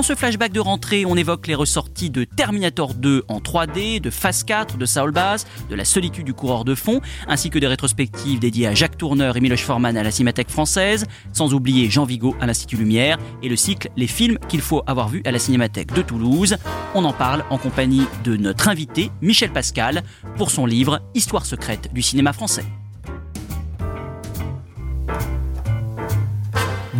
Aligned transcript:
Dans 0.00 0.04
ce 0.04 0.14
flashback 0.14 0.52
de 0.52 0.60
rentrée, 0.60 1.04
on 1.04 1.14
évoque 1.14 1.46
les 1.46 1.54
ressorties 1.54 2.08
de 2.08 2.24
Terminator 2.24 2.94
2 2.94 3.24
en 3.28 3.38
3D, 3.38 4.00
de 4.00 4.08
Phase 4.08 4.44
4, 4.44 4.78
de 4.78 4.86
Saul 4.86 5.10
Bass, 5.10 5.46
de 5.68 5.74
La 5.74 5.84
solitude 5.84 6.24
du 6.24 6.32
coureur 6.32 6.64
de 6.64 6.74
fond, 6.74 7.02
ainsi 7.28 7.50
que 7.50 7.58
des 7.58 7.66
rétrospectives 7.66 8.38
dédiées 8.38 8.66
à 8.66 8.72
Jacques 8.72 8.96
Tourneur 8.96 9.36
et 9.36 9.40
Miloš 9.40 9.62
Forman 9.62 9.98
à 9.98 10.02
la 10.02 10.10
Cinémathèque 10.10 10.48
française, 10.48 11.04
sans 11.34 11.52
oublier 11.52 11.90
Jean 11.90 12.06
Vigo 12.06 12.34
à 12.40 12.46
l'Institut 12.46 12.78
Lumière, 12.78 13.18
et 13.42 13.50
le 13.50 13.56
cycle 13.56 13.90
Les 13.98 14.06
films 14.06 14.38
qu'il 14.48 14.62
faut 14.62 14.82
avoir 14.86 15.10
vus 15.10 15.20
à 15.26 15.32
la 15.32 15.38
Cinémathèque 15.38 15.92
de 15.92 16.00
Toulouse. 16.00 16.56
On 16.94 17.04
en 17.04 17.12
parle 17.12 17.44
en 17.50 17.58
compagnie 17.58 18.06
de 18.24 18.38
notre 18.38 18.68
invité, 18.68 19.10
Michel 19.20 19.52
Pascal, 19.52 20.02
pour 20.38 20.50
son 20.50 20.64
livre 20.64 21.02
Histoire 21.14 21.44
secrète 21.44 21.92
du 21.92 22.00
cinéma 22.00 22.32
français. 22.32 22.64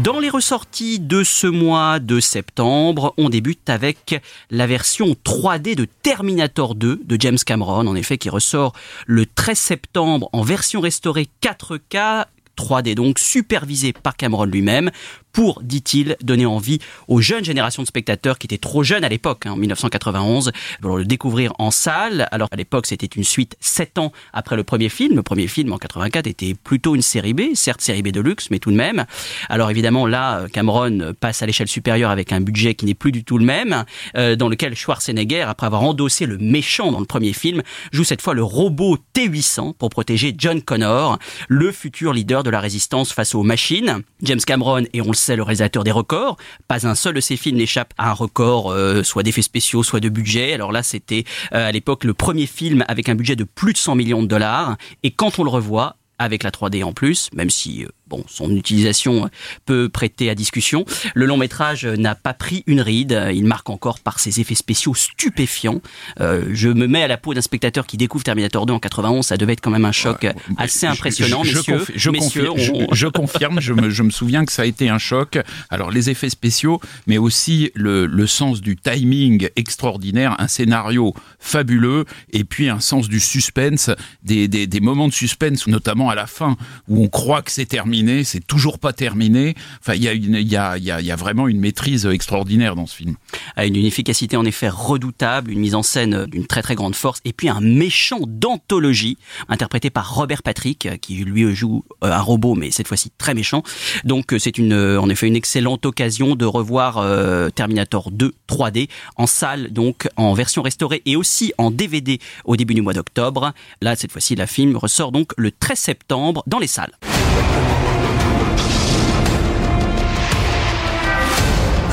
Dans 0.02 0.18
les 0.18 0.30
ressorties 0.30 0.98
de 0.98 1.22
ce 1.24 1.46
mois 1.46 1.98
de 1.98 2.20
septembre, 2.20 3.12
on 3.18 3.28
débute 3.28 3.68
avec 3.68 4.22
la 4.50 4.66
version 4.66 5.08
3D 5.08 5.74
de 5.74 5.84
Terminator 5.84 6.74
2 6.74 7.02
de 7.04 7.16
James 7.20 7.36
Cameron, 7.44 7.86
en 7.86 7.94
effet, 7.94 8.16
qui 8.16 8.30
ressort 8.30 8.72
le 9.06 9.26
13 9.26 9.58
septembre 9.58 10.30
en 10.32 10.40
version 10.40 10.80
restaurée 10.80 11.28
4K 11.42 12.24
3D, 12.60 12.94
donc 12.94 13.18
supervisé 13.18 13.92
par 13.92 14.16
Cameron 14.16 14.44
lui-même, 14.44 14.90
pour, 15.32 15.62
dit-il, 15.62 16.16
donner 16.22 16.46
envie 16.46 16.80
aux 17.08 17.20
jeunes 17.20 17.44
générations 17.44 17.82
de 17.82 17.86
spectateurs 17.86 18.38
qui 18.38 18.46
étaient 18.46 18.58
trop 18.58 18.82
jeunes 18.82 19.04
à 19.04 19.08
l'époque, 19.08 19.46
hein, 19.46 19.52
en 19.52 19.56
1991, 19.56 20.52
pour 20.80 20.98
le 20.98 21.04
découvrir 21.04 21.52
en 21.58 21.70
salle. 21.70 22.28
Alors 22.32 22.48
à 22.50 22.56
l'époque, 22.56 22.86
c'était 22.86 23.06
une 23.06 23.24
suite 23.24 23.56
sept 23.60 23.98
ans 23.98 24.12
après 24.32 24.56
le 24.56 24.64
premier 24.64 24.88
film. 24.88 25.16
Le 25.16 25.22
premier 25.22 25.46
film 25.46 25.72
en 25.72 25.78
84 25.78 26.26
était 26.26 26.54
plutôt 26.54 26.94
une 26.94 27.02
série 27.02 27.34
B, 27.34 27.54
certes 27.54 27.80
série 27.80 28.02
B 28.02 28.08
de 28.08 28.20
luxe, 28.20 28.48
mais 28.50 28.58
tout 28.58 28.70
de 28.70 28.76
même. 28.76 29.04
Alors 29.48 29.70
évidemment, 29.70 30.06
là, 30.06 30.46
Cameron 30.52 31.14
passe 31.18 31.42
à 31.42 31.46
l'échelle 31.46 31.68
supérieure 31.68 32.10
avec 32.10 32.32
un 32.32 32.40
budget 32.40 32.74
qui 32.74 32.86
n'est 32.86 32.94
plus 32.94 33.12
du 33.12 33.24
tout 33.24 33.38
le 33.38 33.44
même, 33.44 33.84
euh, 34.16 34.36
dans 34.36 34.48
lequel 34.48 34.74
Schwarzenegger, 34.74 35.42
après 35.42 35.66
avoir 35.66 35.82
endossé 35.82 36.26
le 36.26 36.38
méchant 36.38 36.90
dans 36.90 37.00
le 37.00 37.06
premier 37.06 37.32
film, 37.32 37.62
joue 37.92 38.04
cette 38.04 38.22
fois 38.22 38.34
le 38.34 38.42
robot 38.42 38.98
T800 39.14 39.74
pour 39.74 39.90
protéger 39.90 40.34
John 40.36 40.60
Connor, 40.60 41.18
le 41.48 41.70
futur 41.72 42.12
leader 42.12 42.42
de 42.42 42.49
la 42.50 42.60
résistance 42.60 43.12
face 43.12 43.34
aux 43.34 43.42
machines. 43.42 44.02
James 44.22 44.40
Cameron, 44.40 44.84
et 44.92 45.00
on 45.00 45.08
le 45.08 45.14
sait, 45.14 45.36
le 45.36 45.42
réalisateur 45.42 45.84
des 45.84 45.90
records. 45.90 46.36
Pas 46.68 46.86
un 46.86 46.94
seul 46.94 47.14
de 47.14 47.20
ses 47.20 47.36
films 47.36 47.56
n'échappe 47.56 47.94
à 47.98 48.10
un 48.10 48.12
record, 48.12 48.70
euh, 48.70 49.02
soit 49.02 49.22
d'effets 49.22 49.42
spéciaux, 49.42 49.82
soit 49.82 50.00
de 50.00 50.08
budget. 50.08 50.52
Alors 50.52 50.72
là, 50.72 50.82
c'était 50.82 51.24
euh, 51.52 51.68
à 51.68 51.72
l'époque 51.72 52.04
le 52.04 52.14
premier 52.14 52.46
film 52.46 52.84
avec 52.88 53.08
un 53.08 53.14
budget 53.14 53.36
de 53.36 53.44
plus 53.44 53.72
de 53.72 53.78
100 53.78 53.94
millions 53.94 54.22
de 54.22 54.28
dollars. 54.28 54.76
Et 55.02 55.10
quand 55.10 55.38
on 55.38 55.44
le 55.44 55.50
revoit, 55.50 55.96
avec 56.20 56.42
la 56.42 56.50
3D 56.50 56.84
en 56.84 56.92
plus, 56.92 57.30
même 57.32 57.48
si 57.48 57.82
euh, 57.82 57.88
bon, 58.10 58.24
son 58.28 58.54
utilisation 58.56 59.30
peut 59.66 59.88
prêter 59.88 60.28
à 60.30 60.34
discussion. 60.34 60.84
Le 61.14 61.26
long 61.26 61.36
métrage 61.36 61.86
n'a 61.86 62.14
pas 62.14 62.34
pris 62.34 62.64
une 62.66 62.80
ride. 62.80 63.28
Il 63.32 63.44
marque 63.46 63.70
encore 63.70 64.00
par 64.00 64.18
ses 64.18 64.40
effets 64.40 64.54
spéciaux 64.56 64.94
stupéfiants. 64.94 65.80
Euh, 66.20 66.44
je 66.52 66.68
me 66.68 66.86
mets 66.86 67.02
à 67.02 67.08
la 67.08 67.16
peau 67.16 67.34
d'un 67.34 67.40
spectateur 67.40 67.86
qui 67.86 67.96
découvre 67.96 68.24
Terminator 68.24 68.66
2 68.66 68.72
en 68.74 68.78
91. 68.80 69.24
Ça 69.26 69.36
devait 69.36 69.52
être 69.54 69.60
quand 69.60 69.70
même 69.70 69.84
un 69.84 69.92
choc 69.92 70.26
assez 70.58 70.86
impressionnant, 70.86 71.44
je, 71.44 71.50
je, 71.52 71.56
messieurs. 71.58 71.76
confi- 71.78 71.92
je 71.94 72.10
messieurs, 72.10 72.46
confirme, 72.48 72.76
on- 72.90 72.94
je, 72.94 72.98
je 72.98 73.06
confirme, 73.06 73.60
je 73.60 73.72
me, 73.72 73.90
je 73.90 74.02
me 74.02 74.10
souviens 74.10 74.44
que 74.44 74.52
ça 74.52 74.62
a 74.62 74.64
été 74.66 74.88
un 74.88 74.98
choc. 74.98 75.38
Alors 75.70 75.90
les 75.90 76.10
effets 76.10 76.30
spéciaux, 76.30 76.80
mais 77.06 77.18
aussi 77.18 77.70
le, 77.74 78.06
le 78.06 78.26
sens 78.26 78.60
du 78.60 78.76
timing 78.76 79.48
extraordinaire, 79.56 80.34
un 80.38 80.48
scénario 80.48 81.14
fabuleux, 81.38 82.04
et 82.32 82.44
puis 82.44 82.68
un 82.68 82.80
sens 82.80 83.08
du 83.08 83.20
suspense, 83.20 83.90
des, 84.22 84.48
des, 84.48 84.66
des 84.66 84.80
moments 84.80 85.08
de 85.08 85.12
suspense, 85.12 85.66
notamment 85.66 86.10
à 86.10 86.14
la 86.14 86.26
fin, 86.26 86.56
où 86.88 87.04
on 87.04 87.08
croit 87.08 87.42
que 87.42 87.50
c'est 87.50 87.66
terminé, 87.66 87.99
c'est 88.24 88.46
toujours 88.46 88.78
pas 88.78 88.92
terminé. 88.92 89.54
Enfin, 89.80 89.94
il 89.94 90.02
y 90.02 90.08
a, 90.08 90.12
une- 90.12 91.14
vraiment 91.16 91.48
une 91.48 91.60
maîtrise 91.60 92.06
extraordinaire 92.06 92.74
dans 92.76 92.86
ce 92.86 92.96
film. 92.96 93.16
a 93.56 93.66
une 93.66 93.76
efficacité 93.76 94.36
en 94.36 94.44
effet 94.44 94.68
redoutable, 94.68 95.50
une 95.50 95.60
mise 95.60 95.74
en 95.74 95.82
scène 95.82 96.26
d'une 96.26 96.46
très 96.46 96.62
très 96.62 96.74
grande 96.74 96.94
force, 96.94 97.20
et 97.24 97.32
puis 97.32 97.48
un 97.48 97.60
méchant 97.60 98.20
d'anthologie 98.26 99.18
interprété 99.48 99.90
par 99.90 100.14
Robert 100.14 100.42
Patrick, 100.42 100.86
euh, 100.86 100.96
qui 100.96 101.16
lui 101.16 101.54
joue 101.54 101.84
euh, 102.04 102.12
un 102.12 102.20
robot, 102.20 102.54
mais 102.54 102.70
cette 102.70 102.88
fois-ci 102.88 103.10
très 103.18 103.34
méchant. 103.34 103.62
Donc 104.04 104.32
euh, 104.32 104.38
c'est 104.38 104.58
une, 104.58 104.72
euh, 104.72 105.00
en 105.00 105.08
effet 105.10 105.26
une 105.26 105.36
excellente 105.36 105.84
occasion 105.86 106.36
de 106.36 106.44
revoir 106.44 106.98
euh, 106.98 107.50
Terminator 107.50 108.10
2 108.10 108.32
3D 108.48 108.88
en 109.16 109.26
salle, 109.26 109.72
donc 109.72 110.08
en 110.16 110.32
version 110.34 110.62
restaurée 110.62 111.02
et 111.06 111.16
aussi 111.16 111.52
en 111.58 111.70
DVD 111.70 112.18
au 112.44 112.56
début 112.56 112.74
du 112.74 112.82
mois 112.82 112.92
d'octobre. 112.94 113.52
Là 113.82 113.96
cette 113.96 114.12
fois-ci 114.12 114.34
la 114.36 114.46
film 114.46 114.76
ressort 114.76 115.12
donc 115.12 115.32
le 115.36 115.50
13 115.50 115.78
septembre 115.78 116.42
dans 116.46 116.58
les 116.58 116.66
salles. 116.66 116.92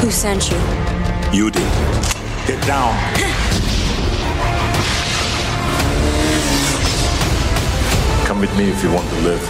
Who 0.07 0.12
sent 0.12 0.50
you? 0.50 0.57
You 1.34 1.51
did. 1.51 1.69
Get 2.47 2.66
down. 2.66 2.95
Come 8.25 8.40
with 8.40 8.56
me 8.57 8.69
if 8.69 8.81
you 8.81 8.90
want 8.94 9.09
to 9.09 9.16
live. 9.16 9.41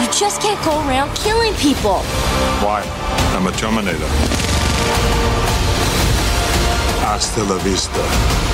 You 0.00 0.08
just 0.10 0.40
can't 0.40 0.64
go 0.64 0.78
around 0.88 1.14
killing 1.14 1.52
people. 1.56 1.98
Why? 2.64 2.80
I'm 3.36 3.46
a 3.46 3.52
Terminator. 3.52 4.08
Hasta 7.04 7.42
la 7.44 7.58
vista, 7.58 8.00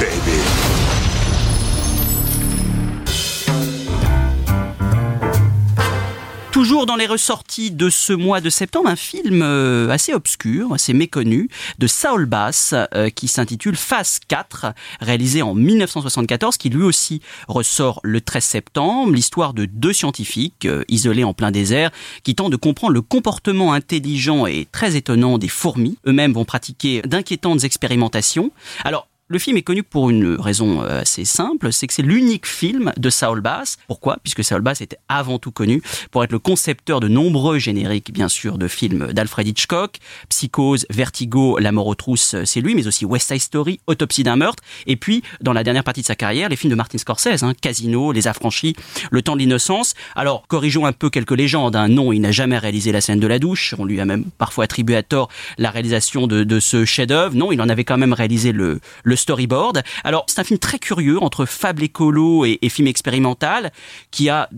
baby. 0.00 1.21
Toujours 6.62 6.86
dans 6.86 6.94
les 6.94 7.08
ressorties 7.08 7.72
de 7.72 7.90
ce 7.90 8.12
mois 8.12 8.40
de 8.40 8.48
septembre, 8.48 8.88
un 8.88 8.94
film 8.94 9.42
euh, 9.42 9.90
assez 9.90 10.14
obscur, 10.14 10.72
assez 10.72 10.92
méconnu, 10.92 11.48
de 11.80 11.88
Saul 11.88 12.25
Bass, 12.25 12.72
euh, 12.94 13.10
qui 13.10 13.26
s'intitule 13.26 13.75
Phase 13.75 14.20
4, 14.28 14.66
réalisé 15.00 15.42
en 15.42 15.54
1974, 15.54 16.58
qui 16.58 16.69
lui 16.69 16.84
aussi 16.84 17.20
ressort 17.48 17.98
le 18.04 18.20
13 18.20 18.44
septembre. 18.44 19.12
L'histoire 19.12 19.54
de 19.54 19.64
deux 19.64 19.92
scientifiques 19.92 20.66
euh, 20.66 20.84
isolés 20.87 21.25
en 21.25 21.34
plein 21.34 21.50
désert, 21.50 21.90
qui 22.22 22.37
tentent 22.37 22.52
de 22.52 22.56
comprendre 22.56 22.92
le 22.92 23.02
comportement 23.02 23.72
intelligent 23.72 24.46
et 24.46 24.69
très 24.70 24.94
étonnant 24.94 25.38
des 25.38 25.48
fourmis. 25.48 25.98
Eux-mêmes 26.06 26.32
vont 26.32 26.44
pratiquer 26.44 27.02
d'inquiétantes 27.02 27.64
expérimentations. 27.64 28.52
Alors, 28.84 29.08
le 29.28 29.38
film 29.38 29.56
est 29.56 29.62
connu 29.62 29.82
pour 29.82 30.10
une 30.10 30.34
raison 30.38 30.82
euh, 30.82 31.00
assez 31.00 31.24
simple, 31.24 31.72
c'est 31.72 31.86
que 31.86 31.94
c'est 31.94 32.02
l'unique 32.02 32.46
film 32.46 32.92
de 32.96 33.08
Saul 33.08 33.40
Bass. 33.40 33.78
Pourquoi? 33.86 34.19
Puisque 34.22 34.44
Saul 34.44 34.60
Bass 34.60 34.80
était 34.80 34.98
avant 35.08 35.38
tout 35.38 35.52
connu 35.52 35.82
pour 36.10 36.22
être 36.22 36.32
le 36.32 36.38
concepteur 36.38 37.00
de 37.00 37.08
nombreux 37.08 37.58
génériques, 37.58 38.12
bien 38.12 38.28
sûr, 38.28 38.58
de 38.58 38.69
films 38.69 39.12
d'Alfred 39.12 39.48
Hitchcock, 39.48 39.96
Psychose, 40.28 40.86
Vertigo, 40.90 41.58
La 41.58 41.72
mort 41.72 41.86
aux 41.86 41.94
trousses, 41.94 42.36
c'est 42.44 42.60
lui, 42.60 42.74
mais 42.74 42.86
aussi 42.86 43.06
West 43.06 43.28
Side 43.28 43.40
Story, 43.40 43.80
Autopsie 43.86 44.22
d'un 44.22 44.36
meurtre, 44.36 44.62
et 44.86 44.96
puis, 44.96 45.22
dans 45.40 45.52
la 45.52 45.64
dernière 45.64 45.84
partie 45.84 46.02
de 46.02 46.06
sa 46.06 46.14
carrière, 46.14 46.48
les 46.48 46.56
films 46.56 46.70
de 46.72 46.76
Martin 46.76 46.98
Scorsese, 46.98 47.42
hein, 47.42 47.54
Casino, 47.60 48.12
Les 48.12 48.28
Affranchis, 48.28 48.75
Le 49.10 49.22
temps 49.22 49.34
de 49.34 49.40
l'innocence. 49.40 49.94
Alors, 50.14 50.46
corrigeons 50.46 50.84
un 50.84 50.92
peu 50.92 51.08
quelques 51.08 51.32
légendes. 51.32 51.76
Hein. 51.76 51.88
Non, 51.88 52.12
il 52.12 52.20
n'a 52.20 52.32
jamais 52.32 52.58
réalisé 52.58 52.92
la 52.92 53.00
scène 53.00 53.20
de 53.20 53.26
la 53.26 53.38
douche. 53.38 53.75
On 53.78 53.84
lui 53.84 54.00
a 54.00 54.04
même 54.04 54.25
parfois 54.36 54.64
attribué 54.64 54.96
à 54.96 55.02
tort 55.02 55.28
la 55.58 55.70
réalisation 55.70 56.26
de, 56.26 56.44
de 56.44 56.60
ce 56.60 56.84
chef-d'œuvre. 56.84 57.34
Non, 57.34 57.52
il 57.52 57.60
en 57.62 57.68
avait 57.68 57.84
quand 57.84 57.98
même 57.98 58.12
réalisé 58.12 58.52
le, 58.52 58.80
le 59.04 59.16
storyboard. 59.22 59.82
Alors, 60.04 60.24
c'est 60.28 60.40
un 60.40 60.44
film 60.44 60.58
très 60.58 60.78
curieux 60.78 61.22
entre 61.22 61.46
fable 61.46 61.82
écolo 61.82 62.44
et, 62.44 62.58
et 62.62 62.69
film 62.69 62.88
expérimental 62.88 63.72
qui 64.10 64.28
a 64.28 64.48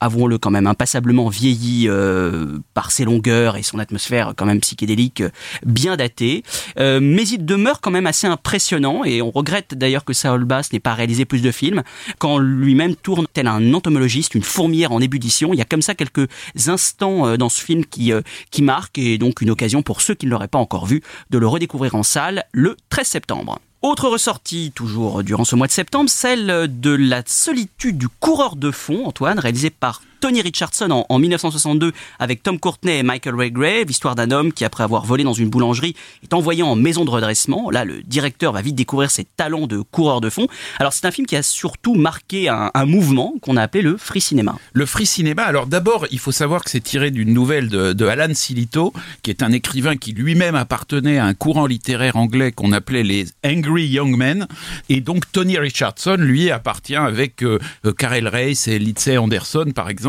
avouons-le 0.00 0.38
quand 0.38 0.50
même, 0.50 0.66
impassablement 0.66 1.28
vieilli 1.28 1.88
euh, 1.88 2.58
par 2.74 2.90
ses 2.90 3.04
longueurs 3.04 3.56
et 3.56 3.62
son 3.62 3.78
atmosphère 3.78 4.34
quand 4.36 4.46
même 4.46 4.60
psychédélique 4.60 5.22
euh, 5.22 5.30
bien 5.64 5.96
datée. 5.96 6.42
Euh, 6.78 7.00
mais 7.02 7.26
il 7.26 7.44
demeure 7.44 7.80
quand 7.80 7.90
même 7.90 8.06
assez 8.06 8.26
impressionnant 8.26 9.04
et 9.04 9.22
on 9.22 9.30
regrette 9.30 9.74
d'ailleurs 9.74 10.04
que 10.04 10.12
Saul 10.12 10.44
Bass 10.44 10.72
n'ait 10.72 10.80
pas 10.80 10.94
réalisé 10.94 11.24
plus 11.24 11.42
de 11.42 11.50
films 11.50 11.82
quand 12.18 12.38
lui-même 12.38 12.94
tourne 12.94 13.26
tel 13.32 13.46
un 13.46 13.74
entomologiste, 13.74 14.34
une 14.34 14.42
fourmière 14.42 14.92
en 14.92 15.00
ébullition. 15.00 15.52
Il 15.52 15.58
y 15.58 15.62
a 15.62 15.66
comme 15.66 15.82
ça 15.82 15.94
quelques 15.94 16.28
instants 16.66 17.36
dans 17.36 17.48
ce 17.48 17.60
film 17.60 17.84
qui, 17.84 18.12
qui 18.50 18.62
marquent 18.62 18.98
et 18.98 19.18
donc 19.18 19.40
une 19.40 19.50
occasion 19.50 19.82
pour 19.82 20.00
ceux 20.00 20.14
qui 20.14 20.26
ne 20.26 20.30
l'auraient 20.30 20.48
pas 20.48 20.58
encore 20.58 20.86
vu 20.86 21.02
de 21.30 21.38
le 21.38 21.46
redécouvrir 21.46 21.94
en 21.94 22.02
salle 22.02 22.44
le 22.52 22.76
13 22.90 23.06
septembre. 23.06 23.58
Autre 23.80 24.08
ressortie, 24.08 24.72
toujours 24.74 25.22
durant 25.22 25.44
ce 25.44 25.54
mois 25.54 25.68
de 25.68 25.72
septembre, 25.72 26.10
celle 26.10 26.80
de 26.80 26.90
la 26.90 27.22
solitude 27.24 27.96
du 27.96 28.08
coureur 28.08 28.56
de 28.56 28.72
fond, 28.72 29.06
Antoine, 29.06 29.38
réalisé 29.38 29.70
par 29.70 30.02
Tony 30.20 30.42
Richardson 30.42 30.90
en, 30.90 31.06
en, 31.08 31.18
1962 31.18 31.92
avec 32.18 32.42
Tom 32.42 32.58
Courtenay 32.58 32.98
et 32.98 33.02
Michael 33.02 33.34
Redgrave, 33.34 33.90
histoire 33.90 34.14
d'un 34.14 34.30
homme 34.30 34.52
qui, 34.52 34.64
après 34.64 34.84
avoir 34.84 35.04
volé 35.04 35.24
dans 35.24 35.32
une 35.32 35.48
boulangerie, 35.48 35.94
est 36.22 36.34
envoyé 36.34 36.62
en 36.62 36.74
maison 36.74 37.04
de 37.04 37.10
redressement. 37.10 37.70
Là, 37.70 37.84
le 37.84 38.02
directeur 38.02 38.52
va 38.52 38.62
vite 38.62 38.74
découvrir 38.74 39.10
ses 39.10 39.24
talents 39.24 39.66
de 39.66 39.80
coureur 39.80 40.20
de 40.20 40.30
fond. 40.30 40.48
Alors, 40.78 40.92
c'est 40.92 41.06
un 41.06 41.10
film 41.10 41.26
qui 41.26 41.36
a 41.36 41.42
surtout 41.42 41.94
marqué 41.94 42.48
un, 42.48 42.70
mouvement 42.86 43.34
qu'on 43.42 43.56
a 43.56 43.62
appelé 43.62 43.82
le 43.82 43.96
free 43.96 44.20
cinéma. 44.20 44.56
Le 44.72 44.86
free 44.86 45.06
cinéma, 45.06 45.42
alors 45.42 45.66
d'abord, 45.66 46.06
il 46.10 46.18
faut 46.18 46.32
savoir 46.32 46.64
que 46.64 46.70
c'est 46.70 46.80
tiré 46.80 47.10
d'une 47.10 47.32
nouvelle 47.32 47.68
de, 47.68 48.06
Alan 48.06 48.32
Silito, 48.32 48.92
qui 49.22 49.30
est 49.30 49.42
un 49.42 49.52
écrivain 49.52 49.96
qui 49.96 50.12
lui-même 50.12 50.54
appartenait 50.54 51.18
à 51.18 51.26
un 51.26 51.34
courant 51.34 51.66
littéraire 51.66 52.16
anglais 52.16 52.52
qu'on 52.52 52.72
appelait 52.72 53.02
les 53.02 53.26
Angry 53.44 53.86
Young 53.86 54.16
Men. 54.16 54.46
Et 54.88 55.00
donc, 55.00 55.30
Tony 55.30 55.58
Richardson, 55.58 56.16
lui, 56.18 56.50
appartient 56.50 56.96
avec 56.96 57.42
euh, 57.42 57.58
Karel 57.98 58.26
Reis 58.26 58.64
et 58.66 58.78
Lindsay 58.78 59.18
Anderson, 59.18 59.72
par 59.74 59.90
exemple, 59.90 60.07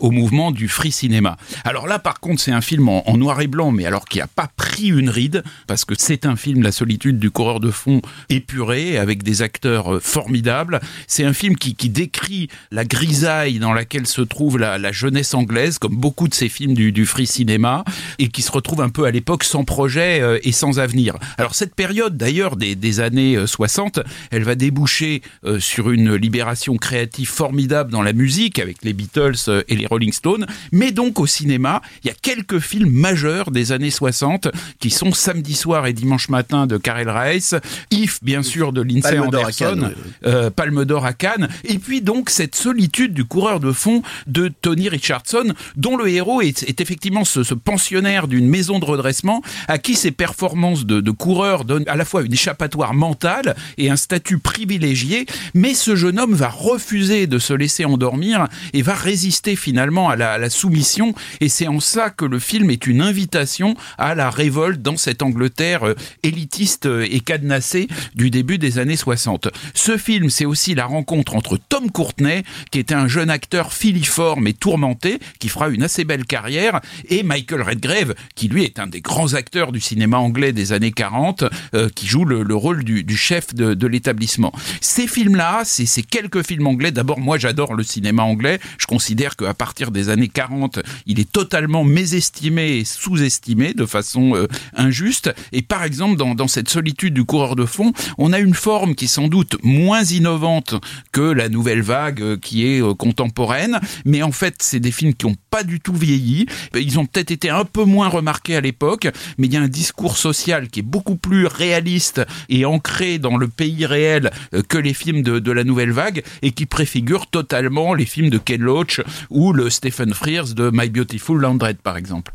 au 0.00 0.10
mouvement 0.10 0.50
du 0.50 0.68
free 0.68 0.92
cinéma. 0.92 1.36
Alors 1.64 1.86
là, 1.86 1.98
par 1.98 2.20
contre, 2.20 2.40
c'est 2.42 2.52
un 2.52 2.60
film 2.60 2.88
en, 2.88 3.16
noir 3.16 3.40
et 3.40 3.46
blanc, 3.46 3.70
mais 3.70 3.86
alors 3.86 4.04
qui 4.04 4.20
a 4.20 4.26
pas 4.26 4.48
pris 4.56 4.88
une 4.88 5.10
ride, 5.10 5.42
parce 5.66 5.84
que 5.84 5.94
c'est 5.96 6.26
un 6.26 6.36
film, 6.36 6.62
La 6.62 6.72
solitude 6.72 7.18
du 7.18 7.30
coureur 7.30 7.60
de 7.60 7.70
fond, 7.70 8.02
épuré, 8.28 8.98
avec 8.98 9.22
des 9.22 9.42
acteurs 9.42 9.94
euh, 9.94 10.00
formidables. 10.00 10.80
C'est 11.06 11.24
un 11.24 11.32
film 11.32 11.56
qui, 11.56 11.74
décrit 11.88 12.48
la 12.70 12.84
grisaille 12.84 13.58
dans 13.58 13.72
laquelle 13.72 14.06
se 14.06 14.20
trouve 14.20 14.58
la, 14.58 14.92
jeunesse 14.92 15.32
anglaise, 15.34 15.78
comme 15.78 15.96
beaucoup 15.96 16.28
de 16.28 16.34
ces 16.34 16.48
films 16.48 16.74
du, 16.74 17.06
free 17.06 17.26
cinéma, 17.26 17.84
et 18.18 18.28
qui 18.28 18.42
se 18.42 18.52
retrouve 18.52 18.82
un 18.82 18.90
peu 18.90 19.04
à 19.04 19.10
l'époque 19.10 19.44
sans 19.44 19.64
projet 19.64 20.20
euh, 20.20 20.38
et 20.42 20.52
sans 20.52 20.78
avenir. 20.78 21.16
Alors 21.38 21.54
cette 21.54 21.74
période, 21.74 22.16
d'ailleurs, 22.16 22.56
des, 22.56 23.00
années 23.00 23.46
60, 23.46 24.00
elle 24.30 24.42
va 24.42 24.54
déboucher 24.54 25.22
euh, 25.44 25.60
sur 25.60 25.90
une 25.90 26.14
libération 26.14 26.76
créative 26.76 27.28
formidable 27.28 27.90
dans 27.90 28.02
la 28.02 28.12
musique, 28.12 28.58
avec 28.58 28.78
les 28.82 28.92
Beatles, 28.92 29.36
et 29.46 29.76
les 29.76 29.86
Rolling 29.86 30.12
Stones, 30.12 30.46
mais 30.72 30.90
donc 30.90 31.20
au 31.20 31.26
cinéma, 31.26 31.82
il 32.02 32.08
y 32.08 32.10
a 32.10 32.14
quelques 32.20 32.58
films 32.58 32.90
majeurs 32.90 33.50
des 33.50 33.72
années 33.72 33.90
60 33.90 34.48
qui 34.80 34.90
sont 34.90 35.12
Samedi 35.12 35.54
soir 35.54 35.86
et 35.86 35.92
Dimanche 35.92 36.28
matin 36.28 36.66
de 36.66 36.76
Karel 36.76 37.10
Reiss, 37.10 37.54
If 37.90 38.22
bien 38.22 38.42
sûr 38.42 38.72
de 38.72 38.82
Lindsay 38.82 39.18
Anderson, 39.18 39.92
euh, 40.26 40.50
Palme 40.50 40.84
d'or 40.84 41.04
à 41.04 41.12
Cannes, 41.12 41.48
et 41.64 41.78
puis 41.78 42.00
donc 42.00 42.30
cette 42.30 42.54
solitude 42.54 43.14
du 43.14 43.24
coureur 43.24 43.60
de 43.60 43.72
fond 43.72 44.02
de 44.26 44.48
Tony 44.48 44.88
Richardson, 44.88 45.54
dont 45.76 45.96
le 45.96 46.08
héros 46.08 46.40
est, 46.40 46.62
est 46.64 46.80
effectivement 46.80 47.24
ce, 47.24 47.42
ce 47.42 47.54
pensionnaire 47.54 48.28
d'une 48.28 48.48
maison 48.48 48.78
de 48.78 48.84
redressement 48.84 49.42
à 49.68 49.78
qui 49.78 49.94
ses 49.94 50.10
performances 50.10 50.86
de, 50.86 51.00
de 51.00 51.10
coureur 51.10 51.64
donnent 51.64 51.88
à 51.88 51.96
la 51.96 52.04
fois 52.04 52.22
une 52.22 52.32
échappatoire 52.32 52.94
mentale 52.94 53.56
et 53.76 53.90
un 53.90 53.96
statut 53.96 54.38
privilégié, 54.38 55.26
mais 55.54 55.74
ce 55.74 55.96
jeune 55.96 56.18
homme 56.18 56.34
va 56.34 56.48
refuser 56.48 57.26
de 57.26 57.38
se 57.38 57.52
laisser 57.52 57.84
endormir 57.84 58.48
et 58.72 58.82
va 58.82 58.94
résister 58.94 59.27
finalement 59.56 60.08
à 60.08 60.16
la, 60.16 60.50
soumission 60.50 61.14
et 61.40 61.48
c'est 61.48 61.68
en 61.68 61.80
ça 61.80 62.10
que 62.10 62.24
le 62.24 62.38
film 62.38 62.70
est 62.70 62.86
une 62.86 63.02
invitation 63.02 63.76
à 63.98 64.14
la 64.14 64.30
révolte 64.30 64.80
dans 64.80 64.96
cette 64.96 65.22
Angleterre 65.22 65.86
euh, 65.86 65.94
élitiste 66.22 66.86
euh, 66.86 67.06
et 67.10 67.20
cadenassée 67.20 67.88
du 68.14 68.30
début 68.30 68.58
des 68.58 68.78
années 68.78 68.96
60. 68.96 69.48
Ce 69.74 69.96
film, 69.96 70.30
c'est 70.30 70.46
aussi 70.46 70.74
la 70.74 70.86
rencontre 70.86 71.36
entre 71.36 71.58
Tom 71.58 71.90
Courtenay, 71.90 72.44
qui 72.70 72.78
était 72.78 72.94
un 72.94 73.08
jeune 73.08 73.30
acteur 73.30 73.72
filiforme 73.72 74.46
et 74.46 74.54
tourmenté, 74.54 75.18
qui 75.38 75.48
fera 75.48 75.68
une 75.68 75.82
assez 75.82 76.04
belle 76.04 76.24
carrière, 76.24 76.80
et 77.08 77.22
Michael 77.22 77.62
Redgrave, 77.62 78.14
qui 78.34 78.48
lui 78.48 78.64
est 78.64 78.78
un 78.78 78.86
des 78.86 79.00
grands 79.00 79.34
acteurs 79.34 79.72
du 79.72 79.80
cinéma 79.80 80.18
anglais 80.18 80.52
des 80.52 80.72
années 80.72 80.92
40, 80.92 81.44
euh, 81.74 81.88
qui 81.94 82.06
joue 82.06 82.24
le, 82.24 82.42
le 82.42 82.54
rôle 82.54 82.84
du, 82.84 83.16
chef 83.16 83.54
de, 83.54 83.86
l'établissement. 83.86 84.52
Ces 84.80 85.06
films-là, 85.06 85.62
c'est 85.64 85.86
ces 85.86 86.02
quelques 86.02 86.46
films 86.46 86.66
anglais. 86.66 86.90
D'abord, 86.90 87.18
moi, 87.18 87.38
j'adore 87.38 87.74
le 87.74 87.82
cinéma 87.82 88.22
anglais. 88.22 88.58
Je 88.78 88.86
considère 89.18 89.36
qu'à 89.36 89.54
partir 89.54 89.90
des 89.90 90.10
années 90.10 90.28
40, 90.28 90.78
il 91.06 91.18
est 91.18 91.30
totalement 91.30 91.82
mésestimé 91.82 92.76
et 92.76 92.84
sous-estimé 92.84 93.74
de 93.74 93.84
façon 93.84 94.36
euh, 94.36 94.46
injuste. 94.76 95.34
Et 95.50 95.62
par 95.62 95.82
exemple, 95.82 96.16
dans, 96.16 96.46
cette 96.46 96.68
solitude 96.68 97.14
du 97.14 97.24
coureur 97.24 97.56
de 97.56 97.64
fond, 97.64 97.92
on 98.16 98.32
a 98.32 98.38
une 98.38 98.54
forme 98.54 98.94
qui 98.94 99.06
est 99.06 99.08
sans 99.08 99.26
doute 99.26 99.56
moins 99.64 100.04
innovante 100.04 100.76
que 101.10 101.20
la 101.20 101.48
nouvelle 101.48 101.82
vague 101.82 102.22
euh, 102.22 102.36
qui 102.36 102.64
est 102.64 102.80
euh, 102.80 102.94
contemporaine, 102.94 103.80
mais 104.04 104.22
en 104.22 104.30
fait, 104.30 104.54
c'est 104.60 104.78
des 104.78 104.92
films 104.92 105.14
qui 105.14 105.26
n'ont 105.26 105.36
pas 105.50 105.64
du 105.64 105.80
tout 105.80 105.94
vieilli. 105.94 106.46
Ils 106.76 107.00
ont 107.00 107.06
peut-être 107.06 107.32
été 107.32 107.50
un 107.50 107.64
peu 107.64 107.82
moins 107.82 108.06
remarqués 108.06 108.54
à 108.54 108.60
l'époque, 108.60 109.08
mais 109.36 109.48
il 109.48 109.52
y 109.52 109.56
a 109.56 109.62
un 109.62 109.68
discours 109.68 110.16
social 110.16 110.68
qui 110.68 110.78
est 110.78 110.84
beaucoup 110.84 111.16
plus 111.16 111.46
réaliste 111.46 112.20
et 112.48 112.64
ancré 112.64 113.18
dans 113.18 113.36
le 113.36 113.48
pays 113.48 113.84
réel 113.84 114.30
que 114.68 114.78
les 114.78 114.94
films 114.94 115.22
de 115.22 115.52
la 115.52 115.64
nouvelle 115.64 115.90
vague 115.90 116.22
et 116.42 116.52
qui 116.52 116.66
préfigure 116.66 117.26
totalement 117.26 117.94
les 117.94 118.06
films 118.06 118.30
de 118.30 118.38
Ken 118.38 118.60
Loach 118.60 119.00
ou 119.30 119.52
le 119.52 119.70
Stephen 119.70 120.12
Frears 120.14 120.54
de 120.54 120.70
My 120.70 120.88
Beautiful 120.88 121.40
Landred 121.40 121.76
par 121.82 121.96
exemple. 121.96 122.32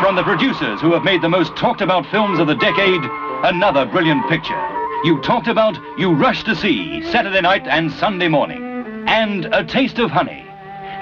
From 0.00 0.16
the 0.16 0.22
producers 0.22 0.80
who 0.80 0.92
have 0.92 1.04
made 1.04 1.22
the 1.22 1.28
most 1.28 1.56
talked 1.56 1.80
about 1.80 2.04
films 2.10 2.38
of 2.38 2.46
the 2.46 2.56
decade, 2.56 3.00
another 3.44 3.86
brilliant 3.86 4.28
picture. 4.28 4.60
You 5.04 5.20
talked 5.20 5.48
about, 5.48 5.78
you 5.98 6.12
rushed 6.12 6.46
to 6.46 6.54
see 6.54 7.02
Saturday 7.10 7.40
night 7.40 7.66
and 7.66 7.92
Sunday 7.92 8.28
morning. 8.28 8.62
And 9.06 9.46
A 9.46 9.64
Taste 9.64 9.98
of 9.98 10.10
Honey. 10.10 10.44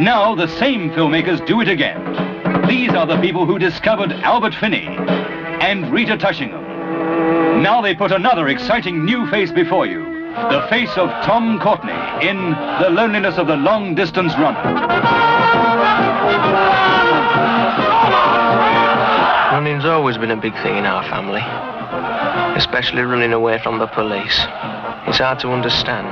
Now 0.00 0.34
the 0.34 0.48
same 0.48 0.90
filmmakers 0.90 1.44
do 1.46 1.60
it 1.60 1.68
again. 1.68 2.66
These 2.66 2.90
are 2.90 3.06
the 3.06 3.20
people 3.20 3.46
who 3.46 3.58
discovered 3.58 4.12
Albert 4.12 4.54
Finney 4.54 4.86
and 4.86 5.92
Rita 5.92 6.16
Tushingham. 6.16 7.62
Now 7.62 7.80
they 7.80 7.94
put 7.94 8.10
another 8.10 8.48
exciting 8.48 9.04
new 9.04 9.28
face 9.30 9.52
before 9.52 9.86
you. 9.86 10.11
The 10.32 10.66
face 10.70 10.96
of 10.96 11.10
Tom 11.24 11.60
Courtney 11.60 11.92
in 12.26 12.52
The 12.80 12.88
Loneliness 12.88 13.36
of 13.36 13.48
the 13.48 13.56
Long 13.56 13.94
Distance 13.94 14.32
Runner. 14.38 14.62
Running's 19.52 19.84
always 19.84 20.16
been 20.16 20.30
a 20.30 20.36
big 20.36 20.54
thing 20.62 20.78
in 20.78 20.86
our 20.86 21.02
family, 21.04 21.42
especially 22.56 23.02
running 23.02 23.34
away 23.34 23.58
from 23.62 23.78
the 23.78 23.86
police. 23.88 24.40
It's 25.08 25.18
hard 25.18 25.40
to 25.40 25.48
understand. 25.48 26.06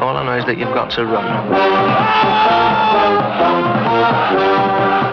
All 0.00 0.16
I 0.16 0.24
know 0.24 0.36
is 0.38 0.44
that 0.46 0.56
you've 0.56 0.72
got 0.72 0.90
to 0.96 1.04
run. 1.04 1.24